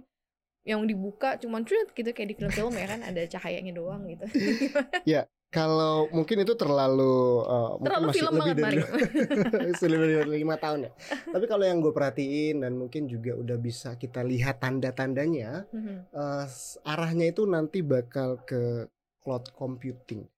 yang 0.68 0.86
dibuka 0.86 1.40
cuman 1.40 1.66
trut 1.66 1.90
gitu 1.92 2.14
kayak 2.14 2.30
di 2.30 2.36
film-film 2.36 2.76
ya 2.78 2.86
kan 2.86 3.02
ada 3.02 3.26
cahayanya 3.26 3.74
doang 3.74 4.06
gitu. 4.06 4.26
kalau 5.50 6.06
mungkin 6.14 6.46
itu 6.46 6.54
terlalu 6.54 7.42
uh, 7.42 7.82
mungkin 7.82 7.90
Terlalu 7.90 8.08
masih 8.14 8.22
film 8.22 8.34
lebih 8.38 8.54
banget, 8.54 8.58
dari 8.62 9.90
lebih 9.94 10.08
dari 10.22 10.32
lima 10.46 10.56
tahun 10.62 10.80
ya 10.86 10.92
tapi 11.26 11.46
kalau 11.50 11.66
yang 11.66 11.82
gue 11.82 11.90
perhatiin 11.90 12.56
dan 12.62 12.78
mungkin 12.78 13.10
juga 13.10 13.34
udah 13.34 13.58
bisa 13.58 13.98
kita 13.98 14.22
lihat 14.22 14.62
tanda-tandanya 14.62 15.66
Mhm. 15.74 16.14
uh, 16.14 16.46
arahnya 16.86 17.34
itu 17.34 17.50
nanti 17.50 17.82
bakal 17.82 18.46
ke 18.46 18.86
cloud 19.26 19.50
computing 19.58 20.30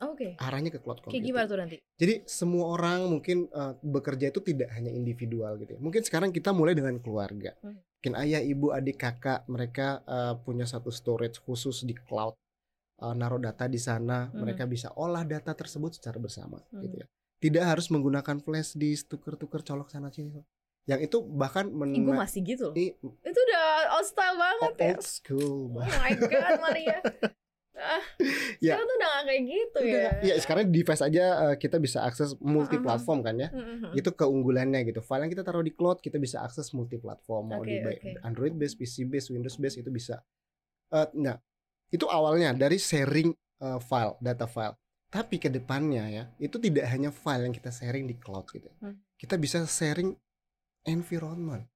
Oke. 0.00 0.36
arahnya 0.40 0.68
ke 0.72 0.80
cloud 0.80 1.00
Kayak 1.00 1.08
computing 1.08 1.24
gimana 1.32 1.44
tuh 1.48 1.56
nanti? 1.56 1.76
Jadi 1.96 2.14
semua 2.28 2.64
orang 2.76 3.08
mungkin 3.08 3.48
uh, 3.48 3.72
bekerja 3.80 4.28
itu 4.28 4.44
tidak 4.44 4.68
hanya 4.76 4.92
individual 4.92 5.56
gitu 5.56 5.72
ya. 5.72 5.80
Mungkin 5.80 6.04
sekarang 6.04 6.36
kita 6.36 6.52
mulai 6.52 6.76
dengan 6.76 7.00
keluarga. 7.00 7.56
Hmm. 7.64 7.80
Mungkin 7.80 8.12
ayah, 8.20 8.44
ibu, 8.44 8.76
adik, 8.76 9.00
kakak 9.00 9.48
mereka 9.48 10.04
uh, 10.04 10.36
punya 10.44 10.68
satu 10.68 10.92
storage 10.92 11.40
khusus 11.40 11.80
di 11.88 11.96
cloud. 11.96 12.36
Uh, 12.96 13.12
naruh 13.12 13.36
data 13.36 13.64
di 13.64 13.76
sana, 13.76 14.26
Hmm. 14.26 14.40
mereka 14.40 14.64
bisa 14.64 14.88
olah 14.90 15.20
data 15.22 15.52
tersebut 15.52 15.92
secara 15.92 16.16
bersama 16.16 16.56
Hmm. 16.66 16.80
gitu 16.80 16.96
ya. 16.96 17.06
Tidak 17.38 17.60
harus 17.60 17.86
menggunakan 17.86 18.40
flash 18.40 18.72
disk, 18.72 19.06
tuker-tuker 19.06 19.60
colok 19.62 19.88
sana 19.88 20.08
sini. 20.08 20.40
Yang 20.84 21.00
itu 21.04 21.18
bahkan 21.20 21.68
mena- 21.68 22.16
masih 22.16 22.40
gitu 22.42 22.70
loh. 22.70 22.74
i- 22.74 22.96
Itu 22.96 23.38
udah 23.42 23.64
old 23.92 24.06
style 24.06 24.36
banget 24.36 24.72
ya. 24.74 24.86
old 24.90 25.04
school 25.04 25.52
Oh 25.66 25.76
banget. 25.76 25.98
my 25.98 26.12
god, 26.16 26.52
Maria. 26.58 26.98
Ah, 27.76 28.00
Ya. 28.56 28.72
sekarang 28.72 28.88
tuh 28.88 28.96
udah 28.96 29.08
gak 29.10 29.24
kayak 29.26 29.42
gitu 29.44 29.78
ya. 29.78 29.92
Udah, 29.92 30.12
ya 30.24 30.34
sekarang 30.40 30.64
di 30.64 30.80
device 30.80 31.02
aja 31.04 31.24
uh, 31.38 31.54
kita 31.54 31.76
bisa 31.76 32.00
akses 32.00 32.32
multi 32.40 32.80
platform 32.80 33.20
kan 33.20 33.36
ya. 33.36 33.52
Mhm. 33.52 33.92
itu 33.92 34.10
keunggulannya 34.10 34.80
gitu. 34.82 35.04
File 35.04 35.20
yang 35.20 35.30
kita 35.30 35.44
taruh 35.44 35.60
di 35.60 35.70
cloud 35.70 36.00
kita 36.00 36.16
bisa 36.16 36.40
akses 36.40 36.72
multi 36.72 36.96
platform 36.96 37.44
mau 37.46 37.60
Oke, 37.60 37.68
di 37.68 37.76
oke. 37.78 38.24
Android 38.24 38.56
base, 38.56 38.72
PC 38.72 39.04
base, 39.04 39.28
Windows 39.28 39.60
base 39.60 39.76
itu 39.76 39.92
bisa. 39.92 40.24
Eh, 40.88 41.08
nah 41.14 41.36
itu 41.88 42.04
awalnya 42.06 42.52
dari 42.52 42.76
sharing 42.76 43.30
eh, 43.60 43.80
file, 43.80 44.16
data 44.18 44.44
file. 44.44 44.74
Tapi 45.06 45.38
ke 45.38 45.48
depannya 45.48 46.04
ya 46.08 46.24
itu 46.36 46.58
tidak 46.58 46.90
hanya 46.90 47.08
file 47.08 47.46
yang 47.46 47.54
kita 47.54 47.70
sharing 47.70 48.04
di 48.04 48.16
cloud 48.16 48.44
gitu. 48.50 48.68
Hmm. 48.80 48.98
Kita 49.16 49.36
bisa 49.36 49.64
sharing 49.64 50.12
environment. 50.84 51.66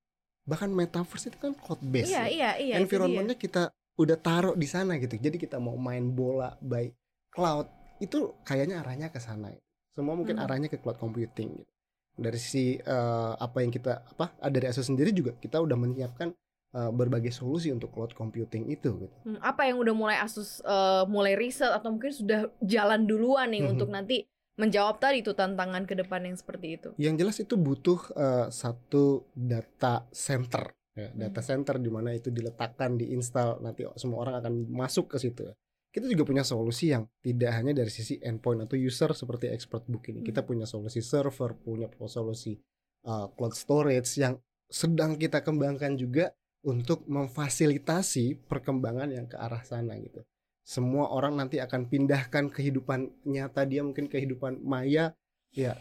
bahkan 0.41 0.73
metaverse 0.73 1.31
itu 1.31 1.39
kan 1.39 1.53
cloud 1.55 1.79
based 1.85 2.11
Iya, 2.11 2.27
ya. 2.27 2.27
iya, 2.27 2.51
iya. 2.59 2.75
environmentnya 2.81 3.37
kita 3.39 3.71
udah 3.95 4.17
taruh 4.19 4.57
di 4.57 4.67
sana 4.67 4.97
gitu 4.99 5.15
jadi 5.15 5.37
kita 5.37 5.61
mau 5.63 5.77
main 5.77 6.11
bola 6.11 6.57
by 6.59 6.91
cloud 7.31 7.69
itu 8.01 8.35
kayaknya 8.43 8.81
arahnya 8.83 9.13
ke 9.13 9.21
sana 9.21 9.53
semua 9.93 10.17
mungkin 10.17 10.41
Hmm. 10.41 10.45
arahnya 10.49 10.67
ke 10.67 10.81
cloud 10.81 10.99
computing 10.99 11.55
gitu 11.55 11.73
dari 12.17 12.39
sisi 12.41 12.81
eh, 12.81 13.33
apa 13.37 13.63
yang 13.63 13.71
kita 13.71 14.03
apa 14.03 14.33
dari 14.51 14.67
Asus 14.67 14.89
sendiri 14.91 15.13
juga 15.15 15.37
kita 15.39 15.61
udah 15.63 15.77
menyiapkan 15.77 16.35
eh, 16.71 16.91
berbagai 16.91 17.31
solusi 17.31 17.71
untuk 17.71 17.91
cloud 17.91 18.13
computing 18.13 18.69
itu 18.69 18.91
gitu 19.01 19.17
Hmm, 19.23 19.39
apa 19.41 19.67
yang 19.67 19.79
udah 19.79 19.93
mulai 19.93 20.17
Asus 20.17 20.63
eh, 20.63 21.05
mulai 21.07 21.35
riset 21.35 21.69
atau 21.69 21.91
mungkin 21.91 22.11
sudah 22.11 22.47
jalan 22.61 23.05
duluan 23.05 23.51
nih 23.51 23.63
Mhm. 23.63 23.71
untuk 23.71 23.89
nanti 23.89 24.25
menjawab 24.55 25.01
tadi 25.01 25.21
tuh 25.21 25.33
tantangan 25.33 25.83
ke 25.83 25.95
depan 25.95 26.21
yang 26.23 26.37
seperti 26.37 26.67
itu. 26.77 26.89
yang 26.97 27.17
jelas 27.17 27.39
itu 27.39 27.57
butuh 27.57 28.01
eh, 28.15 28.47
satu 28.51 29.25
data 29.33 30.05
center 30.11 30.69
ya, 30.93 31.09
data 31.13 31.41
Hmm. 31.41 31.49
center 31.49 31.75
di 31.77 31.89
mana 31.89 32.13
itu 32.13 32.29
diletakkan 32.29 32.95
diinstal 32.95 33.59
nanti 33.59 33.89
semua 33.97 34.21
orang 34.21 34.39
akan 34.39 34.55
masuk 34.69 35.11
ke 35.11 35.19
situ 35.19 35.49
kita 35.91 36.07
juga 36.07 36.23
punya 36.23 36.45
solusi 36.45 36.95
yang 36.95 37.11
tidak 37.19 37.51
hanya 37.51 37.75
dari 37.75 37.91
sisi 37.91 38.15
endpoint 38.21 38.63
atau 38.63 38.79
user 38.79 39.11
seperti 39.11 39.51
expert 39.51 39.83
book 39.87 40.07
ini 40.07 40.21
kita 40.21 40.43
Hmm. 40.43 40.49
punya 40.49 40.67
solusi 40.67 41.01
server 41.01 41.57
punya 41.57 41.89
solusi 42.07 42.55
eh, 43.01 43.27
cloud 43.33 43.57
storage 43.57 44.13
yang 44.15 44.37
sedang 44.69 45.17
kita 45.17 45.41
kembangkan 45.41 45.97
juga 45.97 46.31
untuk 46.61 47.09
memfasilitasi 47.09 48.45
perkembangan 48.45 49.09
yang 49.09 49.27
ke 49.27 49.37
arah 49.37 49.65
sana 49.65 49.97
gitu 49.97 50.21
semua 50.61 51.09
orang 51.11 51.35
nanti 51.35 51.57
akan 51.59 51.89
pindahkan 51.89 52.53
kehidupan 52.53 53.11
nyata 53.25 53.65
dia 53.65 53.81
mungkin 53.81 54.07
kehidupan 54.07 54.61
maya 54.61 55.17
ya 55.51 55.75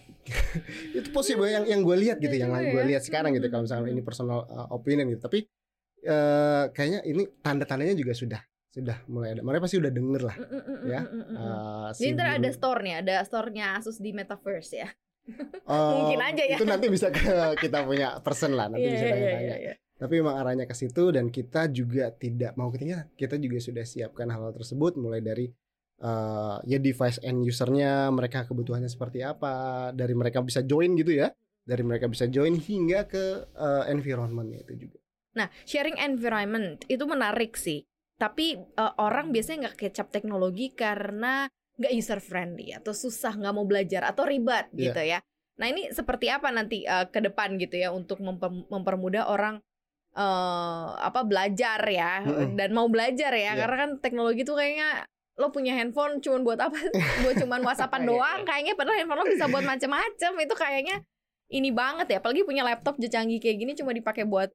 itu 0.97 1.13
possible 1.13 1.45
yang 1.45 1.67
yang 1.67 1.85
gue 1.85 1.93
lihat 1.99 2.17
gitu 2.17 2.33
yang 2.33 2.49
Juga 2.49 2.73
gue 2.73 2.81
ya. 2.81 2.87
lihat 2.95 3.03
sekarang 3.05 3.35
gitu 3.37 3.51
kalau 3.51 3.67
misalnya 3.69 3.91
ini 3.91 4.01
personal 4.01 4.47
uh, 4.49 4.65
opinion 4.73 5.05
gitu 5.13 5.21
tapi 5.21 5.45
eh, 6.01 6.63
kayaknya 6.73 7.05
ini 7.05 7.27
tanda-tandanya 7.43 7.93
juga 7.93 8.17
sudah 8.17 8.41
sudah 8.69 8.97
mulai 9.09 9.33
ada 9.37 9.41
mereka 9.41 9.65
pasti 9.65 9.77
udah 9.77 9.91
denger 9.91 10.21
lah 10.25 10.35
Ya, 10.85 11.01
uh, 11.05 11.89
si 11.93 12.09
Jadi 12.09 12.17
ntar 12.17 12.27
ada 12.33 12.39
Bill- 12.39 12.53
store-nya, 12.55 12.95
ada 13.01 13.15
store-nya 13.25 13.65
Asus 13.77 13.97
di 13.97 14.09
Metaverse 14.13 14.73
ya. 14.73 14.89
Eh, 14.89 15.93
mungkin 16.01 16.21
aja 16.21 16.43
ya. 16.45 16.55
itu 16.57 16.65
nanti 16.65 16.85
bisa 16.89 17.09
ke 17.09 17.29
kita 17.61 17.81
punya 17.85 18.17
person 18.21 18.53
lah 18.57 18.69
nanti 18.69 18.85
Iya, 18.85 18.93
bisa 18.93 19.05
iya, 19.05 19.13
tanya-tanya 19.13 19.45
iya, 19.45 19.57
iya. 19.57 19.73
Tapi 19.99 20.23
memang 20.23 20.39
arahnya 20.39 20.63
ke 20.63 20.73
situ 20.73 21.11
dan 21.11 21.27
kita 21.27 21.67
juga 21.67 22.09
tidak 22.15 22.55
mau 22.55 22.71
ketinggalan 22.71 23.11
kita 23.13 23.35
juga 23.35 23.59
sudah 23.59 23.83
siapkan 23.83 24.31
hal, 24.31 24.39
-hal 24.47 24.53
tersebut 24.55 24.95
mulai 24.95 25.19
dari 25.19 25.51
eh, 25.99 26.57
ya 26.65 26.79
device 26.79 27.19
end 27.21 27.43
usernya 27.43 28.07
mereka 28.09 28.47
kebutuhannya 28.47 28.87
seperti 28.87 29.19
apa 29.21 29.91
dari 29.91 30.15
mereka 30.15 30.39
bisa 30.39 30.63
join 30.63 30.95
gitu 30.95 31.11
ya 31.11 31.29
dari 31.67 31.83
mereka 31.83 32.07
bisa 32.07 32.25
join 32.25 32.55
hingga 32.55 33.05
ke 33.05 33.23
eh, 33.53 33.83
environmentnya 33.91 34.63
itu 34.63 34.87
juga 34.87 34.97
Nah, 35.29 35.45
sharing 35.61 35.95
environment 36.01 36.83
itu 36.89 37.05
menarik 37.05 37.53
sih. 37.53 37.85
Tapi 38.17 38.57
eh, 38.57 38.93
orang 38.97 39.29
biasanya 39.29 39.69
nggak 39.69 39.77
kecap 39.77 40.09
teknologi 40.09 40.73
karena 40.73 41.45
nggak 41.79 41.93
user 41.95 42.19
friendly 42.19 42.75
atau 42.75 42.91
susah 42.91 43.37
nggak 43.37 43.53
mau 43.55 43.63
belajar 43.63 44.03
atau 44.09 44.25
ribet 44.27 44.67
Iya. 44.73 44.91
gitu 44.91 45.01
ya. 45.05 45.19
Nah 45.61 45.67
ini 45.69 45.93
seperti 45.93 46.27
apa 46.33 46.49
nanti 46.49 46.83
eh, 46.83 47.05
ke 47.07 47.21
depan 47.21 47.55
gitu 47.61 47.77
ya 47.77 47.93
untuk 47.93 48.19
memper- 48.19 48.67
mempermudah 48.67 49.29
orang 49.29 49.61
eh 50.19 50.85
apa 50.99 51.23
belajar 51.23 51.79
ya 51.87 52.27
Mm-mm. 52.27 52.59
dan 52.59 52.75
mau 52.75 52.91
belajar 52.91 53.31
ya 53.31 53.55
Iya. 53.55 53.59
karena 53.63 53.75
kan 53.79 53.89
teknologi 54.03 54.43
tuh 54.43 54.59
kayaknya 54.59 55.07
lo 55.39 55.55
punya 55.55 55.71
handphone 55.71 56.19
cuman 56.19 56.43
buat 56.43 56.59
apa 56.59 56.75
buat 57.23 57.39
cuman 57.39 57.63
whatsappan 57.63 58.03
Iya, 58.03 58.09
doang 58.11 58.39
iya. 58.43 58.47
kayaknya 58.47 58.73
padahal 58.75 58.97
handphone 58.99 59.19
lo 59.23 59.27
bisa 59.31 59.45
buat 59.47 59.63
macam-macam 59.63 60.31
itu 60.43 60.55
kayaknya 60.59 60.95
ini 61.49 61.69
banget 61.71 62.07
ya 62.11 62.17
apalagi 62.19 62.43
punya 62.43 62.67
laptop 62.67 62.99
canggih 62.99 63.39
kayak 63.39 63.57
gini 63.57 63.71
cuma 63.73 63.95
dipakai 63.95 64.27
buat 64.27 64.51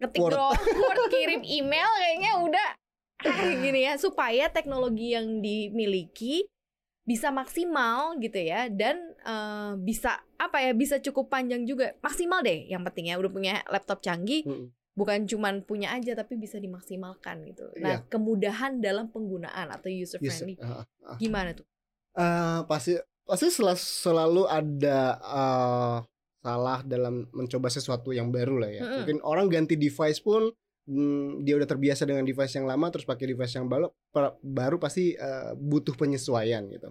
ketik 0.00 0.24
Word. 0.24 0.32
doang 0.32 0.56
Word, 0.80 0.98
kirim 1.12 1.44
email 1.44 1.90
kayaknya 2.00 2.32
udah 2.40 2.66
ah, 3.28 3.52
gini 3.52 3.84
ya 3.84 4.00
supaya 4.00 4.48
teknologi 4.48 5.12
yang 5.12 5.44
dimiliki 5.44 6.48
bisa 7.06 7.30
maksimal 7.30 8.18
gitu 8.18 8.34
ya 8.40 8.66
dan 8.66 8.98
eh, 9.22 9.72
bisa 9.78 10.18
apa 10.40 10.58
ya 10.58 10.72
bisa 10.74 10.98
cukup 10.98 11.30
panjang 11.30 11.62
juga 11.62 11.94
maksimal 12.02 12.42
deh 12.42 12.66
yang 12.66 12.82
penting 12.82 13.12
ya 13.12 13.20
udah 13.20 13.30
punya 13.30 13.54
laptop 13.70 14.02
canggih 14.02 14.42
Mm-mm. 14.42 14.72
Bukan 14.96 15.28
cuman 15.28 15.60
punya 15.62 15.92
aja 15.92 16.16
tapi 16.16 16.34
bisa 16.34 16.56
dimaksimalkan 16.56 17.44
gitu 17.44 17.68
nah 17.76 18.00
Iya. 18.00 18.08
kemudahan 18.08 18.80
dalam 18.80 19.12
penggunaan 19.12 19.68
atau 19.68 19.92
user 19.92 20.16
User, 20.18 20.48
friendly 20.48 20.56
uh, 20.58 20.82
uh. 21.04 21.16
gimana 21.20 21.52
tuh 21.52 21.68
Eh, 22.16 22.60
pasti 22.64 22.96
pasti 23.28 23.52
sel- 23.52 23.76
selalu 23.76 24.48
ada 24.48 25.20
eh, 25.20 25.96
salah 26.40 26.80
dalam 26.80 27.28
mencoba 27.28 27.68
sesuatu 27.68 28.08
yang 28.08 28.32
baru 28.32 28.56
lah 28.56 28.72
ya. 28.72 28.80
Mm-mm. 28.80 28.96
Mungkin 29.04 29.16
orang 29.20 29.52
ganti 29.52 29.76
device 29.76 30.24
pun 30.24 30.48
hmm, 30.88 31.44
dia 31.44 31.60
udah 31.60 31.68
terbiasa 31.68 32.08
dengan 32.08 32.24
device 32.24 32.56
yang 32.56 32.64
lama 32.64 32.88
terus 32.88 33.04
pakai 33.04 33.36
device 33.36 33.60
yang 33.60 33.68
baru 33.68 33.92
baru 34.40 34.80
pasti 34.80 35.12
eh, 35.12 35.52
butuh 35.60 35.92
penyesuaian 35.92 36.64
gitu. 36.72 36.88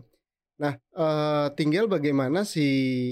Nah, 0.62 0.78
eh, 0.78 1.48
tinggal 1.58 1.90
bagaimana 1.90 2.46
si 2.46 2.68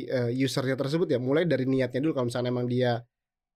eh, 0.06 0.30
usernya 0.38 0.78
tersebut 0.78 1.10
ya, 1.10 1.18
mulai 1.18 1.50
dari 1.50 1.66
niatnya 1.66 1.98
dulu 1.98 2.14
kalau 2.14 2.30
misalnya 2.30 2.54
emang 2.54 2.70
dia 2.70 3.02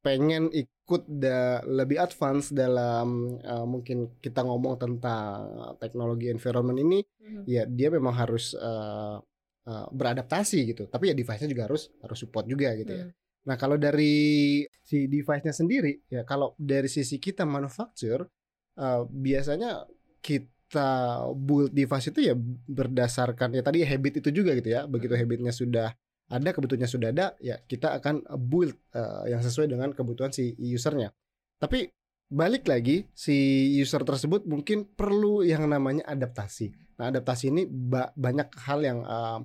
pengen 0.02 0.50
ikut 0.88 1.04
da- 1.12 1.60
lebih 1.68 2.00
advance 2.00 2.56
dalam 2.56 3.36
eh, 3.44 3.66
mungkin 3.68 4.16
kita 4.24 4.40
ngomong 4.48 4.80
tentang 4.80 5.36
teknologi 5.84 6.32
environment 6.32 6.80
ini 6.80 7.04
ya 7.44 7.68
dia 7.68 7.92
memang 7.92 8.16
harus 8.16 8.56
eh, 8.56 9.18
eh, 9.68 9.88
beradaptasi 9.92 10.58
gitu. 10.72 10.84
Tapi 10.88 11.12
ya 11.12 11.16
device-nya 11.20 11.52
juga 11.52 11.68
harus 11.68 11.92
harus 12.00 12.18
support 12.24 12.48
juga 12.48 12.72
gitu 12.80 12.94
ya. 13.04 13.06
Hmm. 13.08 13.14
nah 13.48 13.56
kalau 13.56 13.80
dari 13.80 14.64
si 14.84 15.08
device-nya 15.08 15.56
sendiri 15.56 16.04
ya 16.12 16.28
kalau 16.28 16.52
dari 16.60 16.92
sisi 16.92 17.16
kita 17.20 17.44
manufacture 17.48 18.24
eh, 18.80 19.02
biasanya 19.08 19.84
kita 20.24 20.90
build 21.36 21.72
device 21.72 22.12
itu 22.12 22.20
ya 22.32 22.36
berdasarkan 22.68 23.56
ya 23.56 23.62
tadi 23.64 23.84
habit 23.88 24.20
itu 24.24 24.30
juga 24.44 24.52
gitu 24.56 24.70
ya. 24.72 24.84
Begitu 24.88 25.14
habitnya 25.16 25.52
sudah 25.56 25.92
ada 26.28 26.50
kebutuhannya 26.52 26.90
sudah 26.90 27.10
ada 27.16 27.36
ya 27.40 27.58
kita 27.64 27.98
akan 28.00 28.28
build 28.48 28.76
eh, 28.94 29.32
yang 29.32 29.42
sesuai 29.42 29.68
dengan 29.72 29.92
kebutuhan 29.96 30.32
si 30.32 30.52
usernya 30.60 31.12
tapi 31.58 31.88
balik 32.28 32.68
lagi 32.68 33.08
si 33.16 33.34
user 33.80 34.04
tersebut 34.04 34.44
mungkin 34.44 34.84
perlu 34.84 35.48
yang 35.48 35.64
namanya 35.68 36.04
adaptasi 36.06 36.88
Nah, 36.98 37.14
adaptasi 37.14 37.54
ini 37.54 37.64
ba- 37.70 38.10
banyak 38.18 38.50
hal 38.66 38.82
yang 38.82 39.00
uh, 39.06 39.40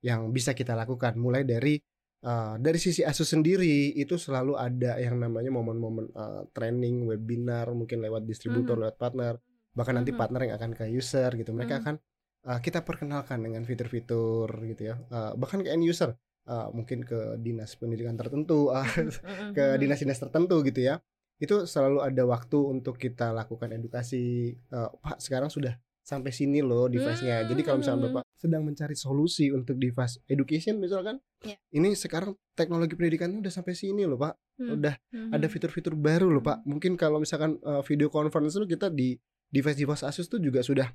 yang 0.00 0.32
bisa 0.32 0.56
kita 0.56 0.72
lakukan 0.72 1.12
mulai 1.20 1.44
dari 1.44 1.76
uh, 2.24 2.56
dari 2.56 2.80
sisi 2.80 3.04
Asus 3.04 3.28
sendiri 3.36 3.92
itu 3.92 4.16
selalu 4.16 4.56
ada 4.56 4.96
yang 4.96 5.20
namanya 5.20 5.52
momen-momen 5.52 6.08
uh, 6.16 6.48
training, 6.56 7.04
webinar, 7.04 7.68
mungkin 7.76 8.00
lewat 8.00 8.24
distributor, 8.24 8.80
Mhm. 8.80 8.82
lewat 8.88 8.96
partner, 8.96 9.32
bahkan 9.76 10.00
nanti 10.00 10.16
Mhm. 10.16 10.18
partner 10.18 10.40
yang 10.48 10.54
akan 10.56 10.70
ke 10.72 10.84
user 10.96 11.28
gitu. 11.36 11.52
Mereka 11.52 11.76
Mhm. 11.76 11.80
akan 11.84 11.94
uh, 12.46 12.60
kita 12.60 12.84
perkenalkan 12.84 13.40
dengan 13.40 13.64
fitur-fitur 13.64 14.48
gitu 14.68 14.92
ya. 14.92 14.94
Uh, 15.10 15.32
bahkan 15.36 15.64
ke 15.64 15.68
end 15.72 15.84
user, 15.84 16.14
uh, 16.48 16.68
mungkin 16.70 17.02
ke 17.02 17.40
dinas 17.40 17.74
pendidikan 17.76 18.14
tertentu, 18.16 18.70
uh, 18.70 18.84
ke 19.56 19.64
dinas-dinas 19.80 20.20
tertentu 20.20 20.60
gitu 20.64 20.80
ya. 20.84 21.00
Itu 21.40 21.66
selalu 21.66 22.04
ada 22.04 22.22
waktu 22.24 22.58
untuk 22.60 23.00
kita 23.00 23.34
lakukan 23.34 23.74
edukasi. 23.74 24.54
Uh, 24.70 24.88
Pak, 25.02 25.18
sekarang 25.18 25.50
sudah 25.50 25.74
sampai 26.04 26.30
sini 26.36 26.60
loh 26.60 26.84
device-nya. 26.86 27.48
Jadi 27.48 27.64
kalau 27.64 27.80
misalnya 27.80 28.06
Hmm. 28.06 28.20
Bapak 28.20 28.24
sedang 28.36 28.60
mencari 28.60 28.92
solusi 28.92 29.48
untuk 29.48 29.80
device 29.80 30.20
education 30.28 30.76
misalkan, 30.76 31.16
Ya. 31.40 31.56
ini 31.72 31.96
sekarang 31.96 32.36
teknologi 32.52 32.92
pendidikannya 32.92 33.40
udah 33.40 33.48
sampai 33.48 33.72
sini 33.72 34.04
loh, 34.04 34.20
Pak. 34.20 34.36
Hmm. 34.60 34.76
Udah 34.76 34.94
ada 35.32 35.46
fitur-fitur 35.48 35.96
baru 35.96 36.28
loh, 36.28 36.44
Pak. 36.44 36.68
Mungkin 36.68 37.00
kalau 37.00 37.24
misalkan 37.24 37.56
uh, 37.64 37.80
video 37.88 38.12
conference 38.12 38.52
itu 38.52 38.76
kita 38.76 38.92
di 38.92 39.16
device-device 39.48 40.04
Asus 40.04 40.28
tuh 40.28 40.36
juga 40.44 40.60
sudah 40.60 40.92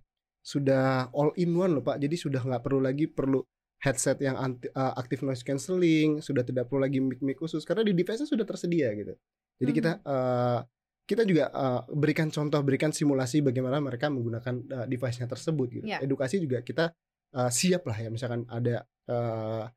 sudah 0.50 1.14
all 1.14 1.30
in 1.38 1.54
one 1.54 1.78
loh, 1.78 1.86
Pak. 1.86 2.02
Jadi 2.02 2.18
sudah 2.18 2.42
nggak 2.42 2.66
perlu 2.66 2.82
lagi 2.82 3.06
perlu 3.06 3.46
headset 3.86 4.18
yang 4.26 4.36
anti, 4.36 4.66
uh, 4.74 4.98
active 4.98 5.22
noise 5.22 5.46
cancelling, 5.46 6.26
sudah 6.26 6.42
tidak 6.42 6.66
perlu 6.66 6.82
lagi 6.84 6.98
mic-mic 6.98 7.38
khusus 7.38 7.62
karena 7.62 7.86
di 7.86 7.94
device-nya 7.94 8.26
sudah 8.26 8.46
tersedia 8.50 8.90
gitu. 8.98 9.14
Jadi 9.62 9.72
kita 9.72 9.92
uh, 10.04 10.60
kita 11.06 11.24
juga 11.26 11.54
uh, 11.54 11.82
berikan 11.94 12.34
contoh, 12.34 12.60
berikan 12.66 12.90
simulasi 12.90 13.46
bagaimana 13.46 13.78
mereka 13.78 14.10
menggunakan 14.10 14.56
uh, 14.74 14.86
device-nya 14.90 15.30
tersebut 15.30 15.68
gitu. 15.80 15.86
Ya. 15.86 16.02
Edukasi 16.02 16.42
juga 16.42 16.66
kita 16.66 16.92
uh, 17.38 17.50
siap 17.54 17.86
lah 17.86 17.98
ya 17.98 18.10
misalkan 18.10 18.44
ada 18.50 18.84
uh, 19.08 19.70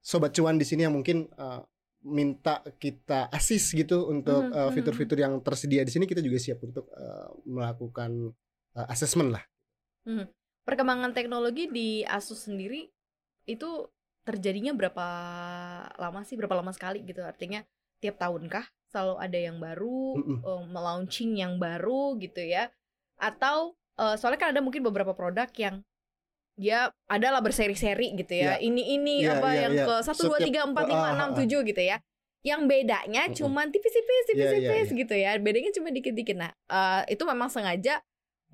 sobat 0.00 0.30
cuan 0.34 0.56
di 0.56 0.66
sini 0.66 0.86
yang 0.86 0.94
mungkin 0.94 1.26
uh, 1.36 1.62
minta 2.04 2.60
kita 2.76 3.32
assist 3.32 3.72
gitu 3.72 4.04
untuk 4.12 4.44
Mhm, 4.44 4.52
uh, 4.52 4.68
mhm. 4.68 4.72
fitur-fitur 4.76 5.18
yang 5.24 5.40
tersedia 5.40 5.80
di 5.82 5.92
sini 5.92 6.04
kita 6.04 6.20
juga 6.20 6.36
siap 6.36 6.60
untuk 6.60 6.84
uh, 6.92 7.32
melakukan 7.48 8.32
uh, 8.76 8.86
assessment 8.92 9.32
lah. 9.32 9.44
Perkembangan 10.64 11.12
teknologi 11.12 11.68
di 11.68 11.88
Asus 12.04 12.48
sendiri 12.48 12.88
itu 13.44 13.88
terjadinya 14.24 14.72
berapa 14.72 15.06
lama 16.00 16.20
sih 16.24 16.36
berapa 16.40 16.56
lama 16.56 16.72
sekali 16.72 17.04
gitu 17.04 17.20
artinya 17.20 17.60
tiap 18.00 18.16
tahun 18.16 18.48
kah 18.48 18.64
selalu 18.88 19.14
ada 19.20 19.38
yang 19.38 19.56
baru 19.60 20.16
eh, 20.40 20.64
melaunching 20.68 21.36
yang 21.36 21.60
baru 21.60 22.16
gitu 22.16 22.40
ya 22.40 22.72
atau 23.20 23.76
eh, 24.00 24.16
soalnya 24.16 24.40
kan 24.40 24.50
ada 24.56 24.64
mungkin 24.64 24.80
beberapa 24.80 25.12
produk 25.12 25.48
yang 25.60 25.84
dia 26.54 26.88
adalah 27.10 27.42
berseri-seri 27.42 28.14
gitu 28.14 28.30
ya 28.38 28.56
Iya. 28.56 28.62
ini 28.62 28.82
ini 28.94 29.14
Iya, 29.26 29.42
apa 29.42 29.48
iya, 29.52 29.60
yang 29.68 29.74
iya. 29.74 29.84
ke 29.84 29.94
satu 30.06 30.30
dua 30.30 30.38
tiga 30.38 30.62
empat 30.64 30.86
lima 30.86 31.02
ah, 31.02 31.10
ah, 31.10 31.16
enam 31.18 31.30
ah. 31.34 31.36
tujuh 31.42 31.60
gitu 31.66 31.82
ya 31.82 31.98
yang 32.46 32.68
bedanya 32.70 33.26
Mm-mm. 33.26 33.36
cuman 33.36 33.72
tipis-tipis 33.74 34.08
Iya, 34.08 34.22
iya, 34.22 34.28
tipis-tipis 34.30 34.88
iya. 34.88 34.98
gitu 35.02 35.14
ya 35.18 35.30
bedanya 35.42 35.70
cuma 35.74 35.88
dikit-dikit 35.90 36.36
nah 36.38 36.52
eh, 36.54 37.02
itu 37.12 37.22
memang 37.26 37.50
sengaja 37.50 38.00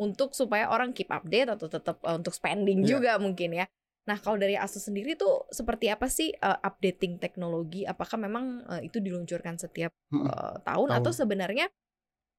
untuk 0.01 0.33
supaya 0.33 0.67
orang 0.67 0.91
keep 0.91 1.07
update 1.09 1.53
atau 1.53 1.69
tetap 1.69 2.01
eh, 2.01 2.17
untuk 2.17 2.33
spending 2.33 2.81
Iya. 2.83 2.89
juga 2.91 3.13
mungkin 3.17 3.53
ya 3.55 3.67
nah 4.01 4.17
kalau 4.17 4.35
dari 4.35 4.57
Asus 4.57 4.83
sendiri 4.83 5.13
tuh 5.15 5.45
seperti 5.51 5.87
apa 5.87 6.09
sih 6.09 6.33
eh, 6.33 6.59
updating 6.61 7.21
teknologi 7.21 7.85
apakah 7.85 8.17
memang 8.17 8.45
eh, 8.67 8.89
itu 8.89 8.97
diluncurkan 8.99 9.55
setiap 9.55 9.93
eh, 10.11 10.55
tahun, 10.61 10.89
Tahun. 10.89 10.99
atau 10.99 11.13
sebenarnya 11.13 11.69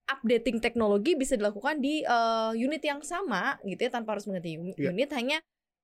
updating 0.10 0.60
teknologi 0.60 1.16
bisa 1.16 1.38
dilakukan 1.38 1.80
di 1.80 2.02
eh, 2.02 2.52
unit 2.58 2.82
yang 2.82 3.00
sama 3.02 3.56
gitu 3.64 3.80
ya 3.80 3.92
tanpa 3.92 4.18
harus 4.18 4.26
mengganti 4.26 4.58
Iya. 4.76 4.90
unit 4.90 5.10
hanya 5.14 5.38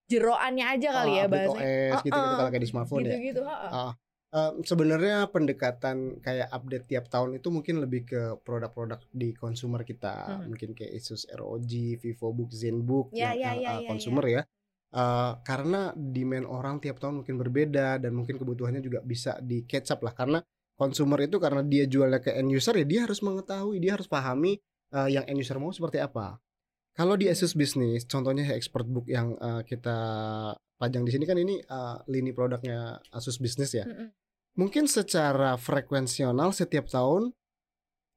jeroannya 0.07 0.65
aja 0.67 0.89
kali 0.93 1.11
Ah, 1.11 1.15
ya 1.15 1.23
update 1.23 1.31
bahasanya 1.47 1.67
OS 1.67 2.01
gitu-gitu 2.01 2.15
Uh-uh. 2.17 2.37
kalau 2.37 2.49
kayak 2.49 2.63
di 2.63 2.69
smartphone 2.69 2.99
ya. 2.99 3.05
gitu-gitu 3.11 3.41
ha-ha. 3.43 3.67
Ah, 3.69 3.91
eh, 4.33 4.51
sebenarnya 4.63 5.27
pendekatan 5.31 6.19
kayak 6.19 6.49
update 6.51 6.85
tiap 6.87 7.05
tahun 7.07 7.39
itu 7.39 7.47
mungkin 7.51 7.79
lebih 7.83 8.01
ke 8.07 8.21
produk-produk 8.43 8.99
di 9.11 9.31
consumer 9.33 9.81
kita, 9.83 10.43
Mhm. 10.43 10.47
mungkin 10.51 10.69
kayak 10.75 10.91
Asus 10.95 11.23
ROG, 11.31 11.71
VivoBook, 11.99 12.51
ZenBook 12.51 13.07
Ya, 13.11 13.31
yang, 13.31 13.35
ya, 13.35 13.41
yang, 13.41 13.57
ya, 13.63 13.71
eh, 13.71 13.79
ya, 13.83 13.87
consumer 13.89 14.25
ya. 14.27 14.41
Eh, 14.87 15.31
karena 15.43 15.91
demand 15.95 16.47
orang 16.47 16.79
tiap 16.79 16.97
tahun 16.99 17.23
mungkin 17.23 17.35
berbeda 17.35 17.99
dan 17.99 18.11
mungkin 18.15 18.39
kebutuhannya 18.39 18.79
juga 18.79 19.03
bisa 19.03 19.35
di 19.43 19.67
catch 19.67 19.91
up 19.91 19.99
lah 20.03 20.15
karena 20.15 20.39
consumer 20.79 21.19
itu 21.27 21.41
karena 21.43 21.59
dia 21.65 21.83
jualnya 21.89 22.21
ke 22.23 22.31
end 22.31 22.53
user 22.53 22.71
ya 22.77 22.85
dia 22.87 23.01
harus 23.03 23.19
mengetahui, 23.19 23.79
dia 23.83 23.95
harus 23.99 24.07
pahami 24.07 24.55
eh, 24.95 25.09
yang 25.11 25.27
end 25.27 25.39
user 25.43 25.59
mau 25.59 25.71
seperti 25.75 25.99
apa. 25.99 26.39
Kalau 26.95 27.13
di 27.19 27.27
Mhm. 27.27 27.33
Asus 27.35 27.53
Business, 27.53 28.07
contohnya 28.07 28.47
expert 28.55 28.87
book 28.87 29.05
yang 29.11 29.35
eh, 29.37 29.61
kita 29.67 29.97
pajang 30.77 31.03
di 31.03 31.11
sini 31.11 31.25
kan 31.25 31.35
ini 31.35 31.57
eh, 31.57 31.97
lini 32.07 32.31
produknya 32.31 33.01
Asus 33.11 33.37
Business 33.37 33.73
ya. 33.73 33.83
Mm-mm. 33.83 34.09
Mungkin 34.57 34.85
secara 34.85 35.53
frekuensional 35.53 36.49
setiap 36.49 36.85
tahun 36.87 37.29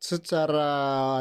secara 0.01 0.71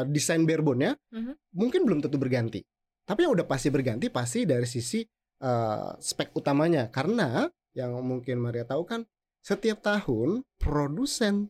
desain 0.08 0.44
barebone-nya 0.44 0.96
Mhm. 1.12 1.32
mungkin 1.52 1.84
belum 1.84 2.00
tentu 2.00 2.16
berganti. 2.16 2.64
Tapi 3.04 3.26
yang 3.26 3.34
udah 3.34 3.44
pasti 3.44 3.68
berganti 3.68 4.08
pasti 4.08 4.44
dari 4.44 4.64
sisi 4.64 5.04
eh, 5.40 5.90
spek 5.96 6.36
utamanya 6.36 6.92
karena 6.92 7.48
yang 7.72 7.96
mungkin 8.04 8.36
Maria 8.36 8.60
tahu 8.62 8.84
kan 8.84 9.08
setiap 9.40 9.80
tahun 9.80 10.44
produsen 10.60 11.48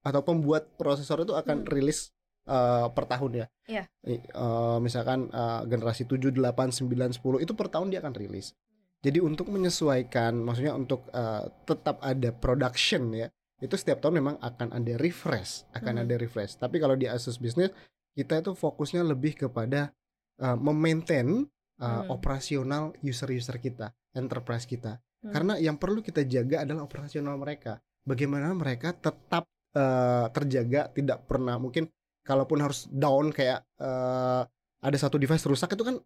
atau 0.00 0.20
pembuat 0.20 0.76
prosesor 0.76 1.24
itu 1.24 1.32
akan 1.32 1.64
Hmm. 1.64 1.68
rilis 1.68 2.12
eh, 2.44 2.86
per 2.90 3.04
tahun 3.06 3.32
ya. 3.36 3.46
Iya. 3.64 3.84
I- 4.04 4.24
eh, 4.24 4.78
misalkan 4.80 5.28
eh, 5.28 5.60
generasi 5.66 6.04
7, 6.04 6.32
8, 6.32 6.68
9, 6.68 7.12
10 7.12 7.40
itu 7.40 7.52
per 7.52 7.68
tahun 7.68 7.88
dia 7.88 8.00
akan 8.00 8.12
rilis. 8.12 8.52
Jadi 9.00 9.18
untuk 9.20 9.48
menyesuaikan 9.48 10.36
maksudnya 10.36 10.76
untuk 10.76 11.08
eh, 11.10 11.44
tetap 11.64 12.00
ada 12.04 12.30
production 12.36 13.12
ya. 13.16 13.28
Itu 13.60 13.76
setiap 13.76 14.00
tahun 14.00 14.24
memang 14.24 14.36
akan 14.40 14.72
ada 14.72 14.92
refresh, 14.96 15.68
akan 15.76 16.00
Mhm. 16.00 16.02
ada 16.08 16.14
refresh. 16.16 16.56
Tapi 16.56 16.80
kalau 16.80 16.96
di 16.96 17.04
Asus 17.04 17.36
Business 17.36 17.72
kita 18.16 18.40
itu 18.40 18.52
fokusnya 18.56 19.06
lebih 19.06 19.36
kepada 19.38 19.92
uh, 20.40 20.56
memaintain 20.56 21.44
uh, 21.78 21.84
Hmm. 21.84 22.08
operasional 22.10 22.96
user-user 23.00 23.60
kita, 23.60 23.92
enterprise 24.16 24.64
kita. 24.64 24.98
Hmm. 25.20 25.32
Karena 25.32 25.54
yang 25.60 25.76
perlu 25.76 26.00
kita 26.00 26.24
jaga 26.24 26.64
adalah 26.64 26.88
operasional 26.88 27.36
mereka. 27.36 27.78
Bagaimana 28.04 28.56
mereka 28.56 28.96
tetap 28.96 29.44
uh, 29.76 30.26
terjaga, 30.32 30.88
tidak 30.90 31.28
pernah 31.28 31.60
mungkin 31.60 31.86
kalaupun 32.24 32.58
harus 32.60 32.88
down 32.88 33.30
kayak 33.30 33.62
uh, 33.78 34.42
ada 34.80 34.96
satu 34.96 35.20
device 35.20 35.44
rusak 35.44 35.76
itu 35.76 35.84
kan 35.84 35.96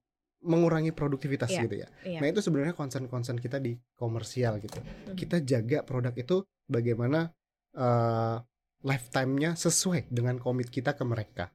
mengurangi 0.45 0.93
produktivitas 0.93 1.49
Iya, 1.49 1.63
gitu 1.65 1.77
ya. 1.81 1.89
iya. 2.05 2.21
Nah 2.21 2.29
itu 2.29 2.45
sebenarnya 2.45 2.77
concern-concern 2.77 3.41
kita 3.41 3.59
di 3.59 3.75
komersial 3.97 4.61
gitu. 4.61 4.79
Mhm. 4.79 5.17
Kita 5.17 5.41
jaga 5.41 5.81
produk 5.83 6.13
itu 6.13 6.45
bagaimana 6.69 7.33
uh, 7.75 8.37
lifetime-nya 8.85 9.57
sesuai 9.57 10.13
dengan 10.13 10.37
komit 10.39 10.69
kita 10.69 10.93
ke 10.93 11.03
mereka 11.03 11.49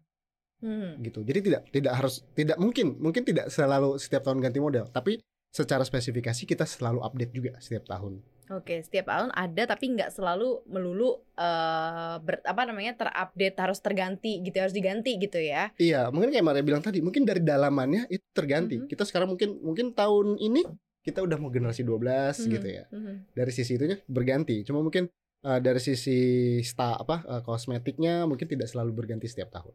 Hmm. 0.59 0.99
gitu. 0.99 1.23
Jadi 1.23 1.39
tidak 1.39 1.61
tidak 1.71 1.93
harus 1.95 2.19
tidak 2.35 2.59
mungkin 2.59 2.99
mungkin 2.99 3.23
tidak 3.23 3.47
selalu 3.47 3.95
setiap 3.95 4.27
tahun 4.27 4.43
ganti 4.43 4.59
model, 4.59 4.91
tapi 4.91 5.23
secara 5.55 5.87
spesifikasi 5.87 6.43
kita 6.43 6.67
selalu 6.67 6.99
update 6.99 7.31
juga 7.31 7.51
setiap 7.63 7.87
tahun. 7.87 8.19
Oke, 8.49 8.81
setiap 8.81 9.13
tahun 9.13 9.29
ada 9.29 9.69
tapi 9.69 9.93
nggak 9.93 10.09
selalu 10.09 10.65
melulu 10.65 11.21
eh 11.37 12.15
ber- 12.17 12.41
apa 12.41 12.61
namanya 12.65 12.97
terupdate 12.97 13.57
harus 13.61 13.77
terganti 13.77 14.41
gitu 14.41 14.57
harus 14.57 14.73
diganti 14.73 15.21
gitu 15.21 15.37
ya. 15.37 15.69
Iya, 15.77 16.09
mungkin 16.09 16.33
kayak 16.33 16.41
Maria 16.41 16.65
bilang 16.65 16.81
tadi, 16.81 16.97
mungkin 17.05 17.29
dari 17.29 17.45
dalamannya 17.45 18.09
itu 18.09 18.25
terganti. 18.33 18.81
Mhm. 18.81 18.89
Kita 18.89 19.05
sekarang 19.05 19.29
mungkin 19.37 19.61
mungkin 19.61 19.93
tahun 19.93 20.41
ini 20.41 20.65
kita 21.05 21.21
udah 21.21 21.37
mau 21.37 21.53
generasi 21.53 21.85
12 21.85 22.41
Mhm. 22.41 22.49
gitu 22.57 22.67
ya. 22.73 22.83
Mhm. 22.89 23.13
Dari 23.37 23.51
sisi 23.53 23.71
itunya 23.77 24.01
berganti. 24.09 24.65
Cuma 24.65 24.81
mungkin 24.81 25.05
eh, 25.39 25.59
dari 25.61 25.79
sisi 25.79 26.19
sta 26.65 26.97
apa 26.97 27.21
eh, 27.29 27.41
kosmetiknya 27.45 28.25
mungkin 28.25 28.49
tidak 28.49 28.65
selalu 28.65 28.97
berganti 28.97 29.29
setiap 29.29 29.53
tahun. 29.53 29.73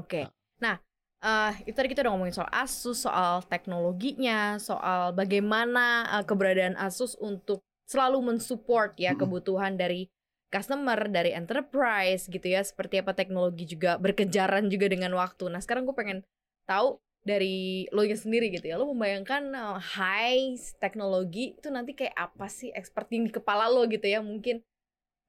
Oke. 0.00 0.26
Nah, 0.64 0.80
eh 1.20 1.54
itu 1.68 1.76
tadi 1.76 1.92
kita 1.92 2.00
udah 2.02 2.12
ngomongin 2.16 2.34
soal 2.34 2.50
Asus, 2.50 3.04
soal 3.04 3.44
teknologinya, 3.46 4.56
soal 4.56 5.12
bagaimana 5.12 6.08
eh, 6.18 6.24
keberadaan 6.24 6.74
Asus 6.80 7.14
untuk 7.20 7.60
selalu 7.84 8.34
mensupport 8.34 8.96
ya 8.96 9.12
kebutuhan 9.14 9.76
dari 9.76 10.08
customer, 10.54 11.10
dari 11.10 11.34
enterprise 11.34 12.30
gitu 12.30 12.46
ya. 12.46 12.62
Seperti 12.62 13.02
apa 13.02 13.12
teknologi 13.12 13.66
juga 13.66 13.98
berkejaran 13.98 14.70
juga 14.70 14.86
dengan 14.86 15.12
waktu. 15.18 15.50
Nah, 15.50 15.58
sekarang 15.58 15.82
gue 15.82 15.96
pengen 15.98 16.22
tahu 16.64 17.02
dari 17.24 17.88
lo 17.90 18.04
nya 18.04 18.14
sendiri 18.14 18.52
gitu 18.54 18.70
ya. 18.70 18.78
Lo 18.78 18.86
membayangkan 18.92 19.42
eh, 19.50 19.78
high 19.98 20.54
teknologi 20.78 21.58
itu 21.58 21.68
nanti 21.72 21.96
kayak 21.96 22.14
apa 22.14 22.46
sih 22.46 22.70
expert 22.70 23.10
di 23.10 23.26
kepala 23.32 23.66
lo 23.66 23.82
gitu 23.90 24.04
ya 24.04 24.20
mungkin 24.22 24.62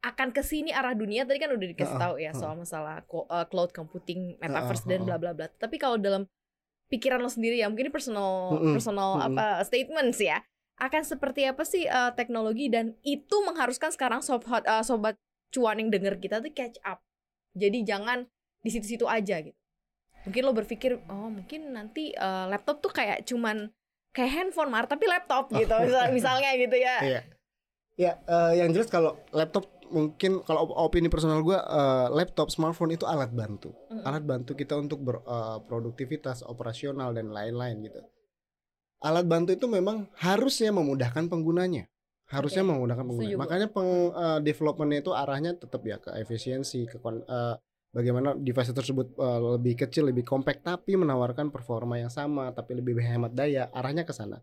akan 0.06 0.30
ke 0.30 0.46
sini 0.46 0.70
arah 0.70 0.94
dunia 0.94 1.26
tadi 1.26 1.42
kan 1.42 1.50
udah 1.50 1.66
dikasih 1.66 1.98
tahu 1.98 2.16
ya 2.22 2.30
soal 2.38 2.54
masalah 2.54 3.02
eh, 3.02 3.46
cloud 3.50 3.74
computing, 3.74 4.38
metaverse 4.38 4.86
dan 4.86 5.02
bla 5.08 5.18
bla 5.18 5.34
bla. 5.34 5.50
Tapi 5.50 5.82
kalau 5.82 5.98
dalam 5.98 6.30
pikiran 6.86 7.18
lo 7.18 7.32
sendiri 7.32 7.58
ya 7.58 7.66
mungkin 7.66 7.90
ini 7.90 7.94
personal 7.96 8.62
personal 8.78 9.18
apa 9.18 9.66
statements 9.66 10.22
ya. 10.22 10.46
Akan 10.76 11.08
seperti 11.08 11.48
apa 11.48 11.64
sih 11.64 11.88
eh, 11.88 12.12
teknologi 12.20 12.68
dan 12.68 13.00
itu 13.02 13.36
mengharuskan 13.48 13.96
sekarang 13.96 14.20
sobat 14.20 14.64
eh, 14.68 14.84
sobat 14.84 15.16
cuan 15.56 15.80
yang 15.80 15.88
denger 15.88 16.20
kita 16.20 16.44
tuh 16.44 16.52
catch 16.52 16.80
up. 16.84 17.00
Jadi 17.56 17.88
jangan 17.88 18.28
di 18.60 18.70
situ-situ 18.74 19.08
aja 19.08 19.40
gitu. 19.40 19.56
Mungkin 20.28 20.42
lo 20.42 20.52
berpikir 20.52 21.00
oh 21.08 21.32
mungkin 21.32 21.72
nanti 21.72 22.12
eh, 22.12 22.46
laptop 22.52 22.84
tuh 22.84 22.92
kayak 22.92 23.24
cuman 23.24 23.72
kayak 24.12 24.32
handphone 24.32 24.72
mar 24.72 24.88
tapi 24.88 25.08
laptop 25.08 25.48
gitu 25.52 25.72
misal- 25.86 26.12
misalnya 26.12 26.52
gitu 26.60 26.76
ya. 26.76 26.96
Iya. 27.04 27.22
Ya, 27.96 28.12
eh, 28.28 28.60
yang 28.60 28.76
jelas 28.76 28.92
kalau 28.92 29.16
laptop 29.32 29.72
mungkin 29.88 30.44
kalau 30.44 30.68
op- 30.68 30.76
opini 30.92 31.08
personal 31.08 31.40
gua 31.40 31.64
eh, 31.64 32.08
laptop 32.12 32.52
smartphone 32.52 32.92
itu 32.92 33.08
alat 33.08 33.32
bantu. 33.32 33.72
Mm-mm. 33.88 34.04
alat 34.04 34.28
bantu 34.28 34.52
kita 34.52 34.76
untuk 34.76 35.00
berproduktivitas 35.00 36.44
operasional 36.44 37.16
dan 37.16 37.32
lain-lain 37.32 37.80
gitu. 37.88 38.04
Alat 39.06 39.26
bantu 39.30 39.54
itu 39.54 39.70
memang 39.70 40.10
harusnya 40.18 40.74
memudahkan 40.74 41.30
penggunanya, 41.30 41.86
harusnya 42.26 42.66
Oke, 42.66 42.74
memudahkan 42.74 43.06
pengguna. 43.06 43.22
setuju. 43.30 43.36
Makanya 43.38 43.68
peng, 43.70 43.90
eh, 44.10 44.40
developmentnya 44.42 45.00
itu 45.06 45.12
arahnya 45.14 45.52
tetap 45.54 45.82
ya 45.86 46.02
ke 46.02 46.10
efisiensi, 46.18 46.90
ke 46.90 46.98
eh, 46.98 47.56
bagaimana 47.94 48.34
device 48.34 48.74
tersebut 48.74 49.14
eh, 49.14 49.40
lebih 49.62 49.78
kecil, 49.78 50.10
lebih 50.10 50.26
compact, 50.26 50.66
tapi 50.66 50.98
menawarkan 50.98 51.54
performa 51.54 52.02
yang 52.02 52.10
sama, 52.10 52.50
tapi 52.50 52.82
lebih 52.82 52.98
hemat 52.98 53.38
daya. 53.38 53.70
Arahnya 53.70 54.10
ke 54.10 54.14
sana. 54.18 54.42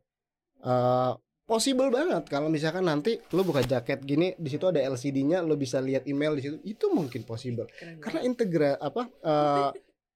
Eh, 0.62 1.12
possible 1.42 1.90
banget 1.90 2.30
kalau 2.30 2.46
misalkan 2.46 2.86
nanti 2.86 3.18
lo 3.34 3.42
buka 3.42 3.66
jaket 3.66 3.98
gini, 4.06 4.32
di 4.38 4.48
situ 4.48 4.62
ada 4.70 4.78
LCD-nya, 4.78 5.42
lo 5.42 5.58
bisa 5.58 5.82
lihat 5.82 6.06
email 6.06 6.38
di 6.38 6.42
situ, 6.46 6.56
itu 6.62 6.86
mungkin 6.94 7.26
possible 7.26 7.66
Keren 7.66 7.98
karena 7.98 8.20
integra 8.22 8.78
apa 8.78 9.10
eh, 9.10 9.70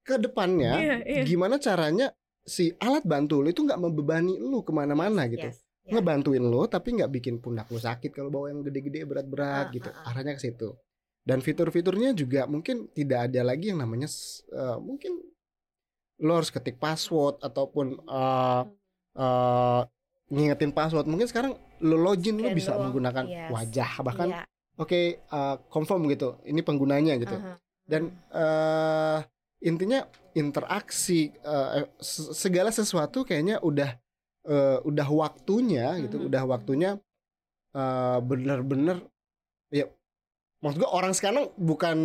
ke 0.07 0.23
depannya 0.23 0.73
Iya, 0.79 0.97
iya. 1.03 1.23
gimana 1.27 1.59
caranya 1.59 2.15
si 2.47 2.71
alat 2.79 3.03
bantu 3.03 3.43
lu 3.43 3.51
itu 3.51 3.67
nggak 3.67 3.77
membebani 3.83 4.39
lu 4.39 4.63
ke 4.63 4.71
mana-mana 4.71 5.27
gitu. 5.27 5.51
Yes, 5.51 5.59
ya. 5.83 5.99
ngebantuin 5.99 6.41
lu 6.47 6.63
tapi 6.71 6.95
nggak 6.95 7.11
bikin 7.11 7.43
pundak 7.43 7.67
lu 7.75 7.83
sakit 7.83 8.15
kalau 8.15 8.31
bawa 8.31 8.55
yang 8.55 8.63
gede-gede 8.63 9.03
berat-berat 9.03 9.67
Ah, 9.69 9.75
gitu. 9.75 9.91
ah, 9.91 9.99
ah. 10.07 10.11
arahnya 10.15 10.39
ke 10.39 10.43
situ. 10.47 10.79
Dan 11.27 11.43
fitur-fiturnya 11.43 12.15
juga 12.15 12.47
mungkin 12.47 12.87
tidak 12.95 13.27
ada 13.27 13.43
lagi 13.43 13.75
yang 13.75 13.83
namanya 13.83 14.07
eh, 14.55 14.79
mungkin 14.79 15.19
lo 16.23 16.33
harus 16.39 16.55
ketik 16.55 16.79
password 16.79 17.43
ataupun 17.43 17.99
eh, 17.99 18.63
eh, 19.19 19.83
ngingetin 20.31 20.71
password. 20.71 21.11
Mungkin 21.11 21.27
sekarang 21.27 21.59
lo 21.83 21.97
login 21.99 22.39
lo 22.39 22.49
bisa 22.55 22.79
menggunakan 22.79 23.27
yes. 23.27 23.51
wajah 23.51 23.91
bahkan 24.07 24.29
Iya, 24.31 24.43
oke 24.79 25.01
eh, 25.19 25.57
confirm 25.67 26.07
gitu 26.07 26.39
ini 26.47 26.63
penggunanya 26.63 27.19
gitu. 27.19 27.37
Aha. 27.37 27.59
dan 27.87 28.03
eh 28.35 29.19
intinya 29.59 30.05
interaksi 30.33 31.33
se- 31.99 32.33
segala 32.33 32.69
sesuatu 32.69 33.25
kayaknya 33.25 33.57
udah 33.61 33.97
eh, 34.47 34.79
udah 34.85 35.09
waktunya 35.11 35.97
gitu 35.99 36.23
Mhm. 36.23 36.27
udah 36.29 36.43
waktunya 36.47 36.91
eh 37.73 38.19
bener-bener 38.21 39.03
ya 39.69 39.91
maksud 40.61 40.81
gua 40.81 40.91
orang 40.93 41.13
sekarang 41.13 41.51
bukan 41.57 41.99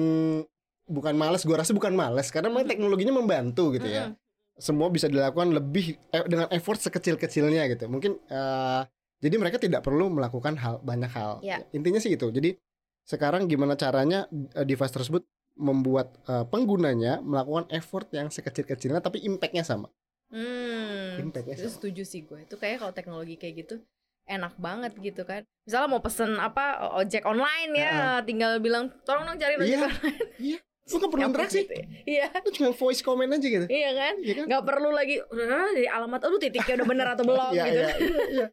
bukan 0.90 1.14
males 1.16 1.46
gua 1.46 1.62
rasa 1.62 1.72
bukan 1.72 1.94
males 1.94 2.28
karena 2.34 2.50
memang 2.52 2.66
Mhm. 2.66 2.72
teknologinya 2.72 3.14
membantu 3.16 3.72
gitu 3.76 3.88
ya 3.88 4.12
Mm-mm. 4.12 4.20
semua 4.60 4.92
bisa 4.92 5.08
dilakukan 5.08 5.54
lebih 5.54 5.96
eh, 6.12 6.26
dengan 6.28 6.46
effort 6.52 6.78
sekecil-kecilnya 6.78 7.66
gitu. 7.72 7.88
Mungkin 7.88 8.20
eh, 8.30 8.82
jadi 9.22 9.36
mereka 9.38 9.58
tidak 9.58 9.82
perlu 9.82 10.10
melakukan 10.10 10.58
hal 10.58 10.82
banyak 10.82 11.10
hal. 11.14 11.40
Ya. 11.42 11.62
Intinya 11.72 12.02
sih 12.02 12.14
itu. 12.14 12.30
Jadi 12.30 12.58
sekarang 13.06 13.46
gimana 13.46 13.74
caranya 13.74 14.26
uh, 14.30 14.66
device 14.66 14.94
tersebut 14.94 15.22
membuat 15.62 16.18
uh, 16.26 16.42
penggunanya 16.44 17.22
melakukan 17.22 17.70
effort 17.70 18.10
yang 18.10 18.28
sekecil-kecilnya 18.28 18.98
tapi 19.00 19.22
impactnya 19.22 19.62
sama. 19.62 19.94
Hmm, 20.32 21.22
Impactnya 21.22 21.54
itu 21.54 21.68
sama. 21.68 21.76
setuju 21.78 22.02
sih 22.02 22.24
gue. 22.24 22.42
Itu 22.42 22.56
kayak 22.56 22.80
kalau 22.80 22.92
teknologi 22.92 23.36
kayak 23.36 23.56
gitu 23.62 23.76
enak 24.24 24.56
banget 24.58 24.96
gitu 24.98 25.22
kan. 25.22 25.44
Misalnya 25.62 25.88
mau 25.88 26.00
pesen 26.00 26.34
apa 26.36 26.64
ojek 26.96 27.22
online 27.24 27.72
ya, 27.74 27.92
tinggal 28.22 28.58
bilang 28.58 28.90
tolong 29.04 29.26
dong 29.26 29.38
cari 29.38 29.56
ojek 29.56 29.70
Iya. 29.70 29.86
online. 29.86 30.20
Lu 30.84 30.98
kan 30.98 31.10
perlu 31.10 31.24
interaksi. 31.26 31.60
gitu 31.62 31.74
ya. 31.74 31.86
Iya, 32.04 32.26
Lu 32.38 32.50
cuma 32.52 32.70
voice 32.72 33.02
comment 33.02 33.30
aja 33.30 33.44
gitu. 33.46 33.66
iya 33.68 33.92
kan? 33.94 34.14
Iya 34.18 34.34
kan? 34.34 34.46
Nggak 34.48 34.64
perlu 34.66 34.90
lagi 34.90 35.16
"Ah, 35.22 35.70
dari 35.70 35.86
alamat 35.86 36.20
aduh 36.22 36.40
titiknya 36.40 36.74
udah 36.80 36.88
bener 36.90 37.08
atau 37.08 37.24
belum 37.24 37.52
Iya, 37.52 37.64
gitu. 37.64 37.78
iya, 37.78 37.90
iya, 37.94 38.20
iya. 38.28 38.48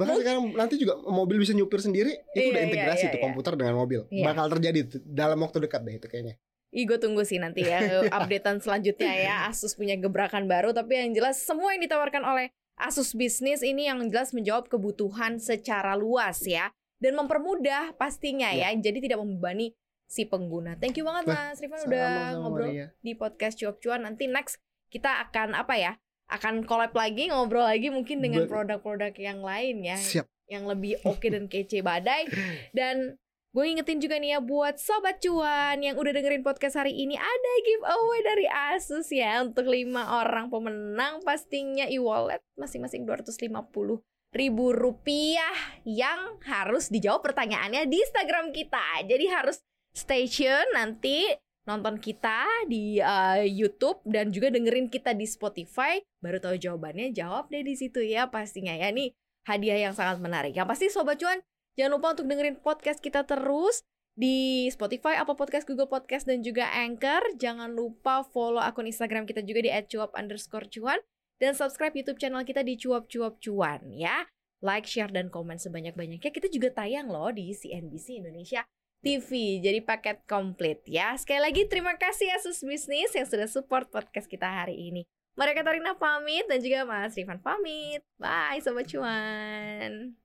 Bahkan 0.00 0.16
sekarang 0.24 0.42
nanti 0.56 0.80
juga 0.80 0.96
mobil 1.04 1.40
bisa 1.40 1.52
nyupir 1.52 1.80
sendiri 1.80 2.12
itu 2.32 2.48
Iya, 2.48 2.50
udah 2.52 2.60
iya, 2.60 2.68
integrasi 2.68 3.04
iya, 3.08 3.12
tuh 3.12 3.20
iya. 3.20 3.24
komputer 3.28 3.52
dengan 3.56 3.74
mobil. 3.76 4.00
Iya. 4.08 4.24
Bakal 4.32 4.46
terjadi 4.58 4.78
tuh 4.88 5.00
dalam 5.04 5.38
waktu 5.44 5.58
dekat 5.68 5.80
deh 5.84 5.94
itu 6.00 6.06
kayaknya. 6.08 6.34
Ih, 6.72 6.88
gue 6.88 6.96
tunggu 6.96 7.20
sih 7.28 7.36
nanti 7.36 7.68
ya 7.68 7.80
updatean 8.16 8.58
selanjutnya 8.64 9.12
ya. 9.12 9.34
Asus 9.52 9.76
punya 9.76 9.96
gebrakan 10.00 10.48
baru, 10.48 10.72
tapi 10.72 10.96
yang 10.96 11.12
jelas 11.12 11.40
semua 11.44 11.76
yang 11.76 11.84
ditawarkan 11.84 12.24
oleh 12.24 12.48
Asus 12.80 13.12
Business 13.12 13.60
ini 13.60 13.86
yang 13.86 14.00
jelas 14.08 14.32
menjawab 14.32 14.72
kebutuhan 14.72 15.36
secara 15.36 15.92
luas 15.92 16.40
ya 16.48 16.72
dan 16.96 17.12
mempermudah 17.20 17.92
pastinya 18.00 18.48
ya. 18.48 18.72
Jadi 18.72 19.04
tidak 19.04 19.20
membebani 19.20 19.76
si 20.08 20.24
pengguna. 20.24 20.76
Thank 20.80 21.00
you 21.00 21.04
banget 21.04 21.28
Mas 21.32 21.60
Rifan 21.60 21.88
udah 21.88 22.36
ngobrol 22.40 22.68
Maria. 22.68 22.86
di 23.00 23.12
podcast 23.16 23.60
Cuap 23.60 23.80
Cuan. 23.80 24.04
Nanti 24.08 24.28
next 24.28 24.60
kita 24.92 25.24
akan 25.28 25.56
apa 25.56 25.76
ya? 25.76 25.92
Akan 26.32 26.64
collab 26.64 26.96
lagi, 26.96 27.28
ngobrol 27.28 27.68
lagi 27.68 27.92
mungkin 27.92 28.24
dengan 28.24 28.48
produk-produk 28.48 29.12
yang 29.20 29.44
lain 29.44 29.84
ya 29.84 30.00
Siap. 30.00 30.26
yang 30.48 30.64
lebih 30.64 30.96
oke 31.04 31.28
dan 31.28 31.44
kece 31.46 31.84
badai. 31.84 32.24
Dan 32.76 33.20
gue 33.52 33.64
ingetin 33.68 34.00
juga 34.00 34.16
nih 34.16 34.32
ya 34.32 34.40
buat 34.40 34.80
sobat 34.80 35.20
cuan 35.20 35.76
yang 35.84 36.00
udah 36.00 36.16
dengerin 36.16 36.40
podcast 36.40 36.80
hari 36.80 36.96
ini 36.96 37.20
ada 37.20 37.52
giveaway 37.68 38.20
dari 38.24 38.46
Asus 38.48 39.12
ya 39.12 39.44
untuk 39.44 39.68
lima 39.68 40.24
orang 40.24 40.48
pemenang 40.48 41.20
pastinya 41.20 41.84
e-wallet 41.84 42.40
masing-masing 42.56 43.04
250 43.04 44.00
ribu 44.32 44.72
rupiah 44.72 45.52
yang 45.84 46.40
harus 46.48 46.88
dijawab 46.88 47.20
pertanyaannya 47.20 47.84
di 47.84 48.00
Instagram 48.00 48.56
kita. 48.56 49.04
Jadi 49.04 49.28
harus 49.28 49.60
stay 49.92 50.24
tune 50.24 50.72
nanti 50.72 51.28
nonton 51.62 51.98
kita 52.02 52.46
di 52.66 52.98
uh, 52.98 53.42
YouTube 53.46 54.02
dan 54.02 54.34
juga 54.34 54.50
dengerin 54.50 54.90
kita 54.90 55.14
di 55.14 55.26
Spotify 55.30 56.02
baru 56.18 56.42
tahu 56.42 56.58
jawabannya 56.58 57.14
jawab 57.14 57.50
deh 57.54 57.62
di 57.62 57.78
situ 57.78 58.02
ya 58.02 58.26
pastinya 58.26 58.74
ya 58.74 58.90
nih 58.90 59.14
hadiah 59.46 59.90
yang 59.90 59.94
sangat 59.94 60.22
menarik. 60.22 60.54
Yang 60.54 60.68
pasti 60.70 60.86
sobat 60.90 61.18
cuan 61.18 61.38
jangan 61.74 61.98
lupa 61.98 62.14
untuk 62.18 62.26
dengerin 62.28 62.58
podcast 62.60 62.98
kita 63.02 63.26
terus 63.26 63.82
di 64.12 64.68
Spotify, 64.68 65.16
Apple 65.16 65.38
Podcast, 65.40 65.64
Google 65.64 65.88
Podcast 65.88 66.28
dan 66.28 66.44
juga 66.44 66.68
Anchor. 66.68 67.38
Jangan 67.40 67.72
lupa 67.72 68.26
follow 68.26 68.60
akun 68.60 68.86
Instagram 68.86 69.24
kita 69.24 69.40
juga 69.40 69.64
di 69.64 69.70
@cuap_cuan 69.72 71.00
dan 71.40 71.52
subscribe 71.58 71.96
YouTube 71.96 72.20
channel 72.20 72.44
kita 72.46 72.62
di 72.62 72.78
cuap 72.78 73.08
cuap 73.10 73.40
cuan 73.42 73.82
ya. 73.90 74.28
Like, 74.62 74.86
share 74.86 75.10
dan 75.10 75.26
komen 75.26 75.58
sebanyak-banyaknya. 75.58 76.30
Kita 76.30 76.46
juga 76.46 76.70
tayang 76.70 77.10
loh 77.10 77.34
di 77.34 77.50
CNBC 77.50 78.22
Indonesia 78.22 78.62
TV. 79.02 79.58
Jadi 79.58 79.82
paket 79.82 80.22
komplit 80.30 80.86
ya. 80.86 81.12
Sekali 81.18 81.42
lagi 81.42 81.66
terima 81.66 81.98
kasih 81.98 82.30
Asus 82.38 82.62
Bisnis 82.62 83.12
yang 83.12 83.26
sudah 83.26 83.50
support 83.50 83.90
podcast 83.90 84.30
kita 84.30 84.46
hari 84.46 84.78
ini. 84.78 85.02
Mereka 85.34 85.64
Katarina 85.64 85.98
pamit 85.98 86.46
dan 86.46 86.62
juga 86.62 86.86
Mas 86.86 87.18
Rifan 87.18 87.42
pamit. 87.42 88.00
Bye 88.16 88.62
Sobat 88.62 88.86
Cuan. 88.86 90.21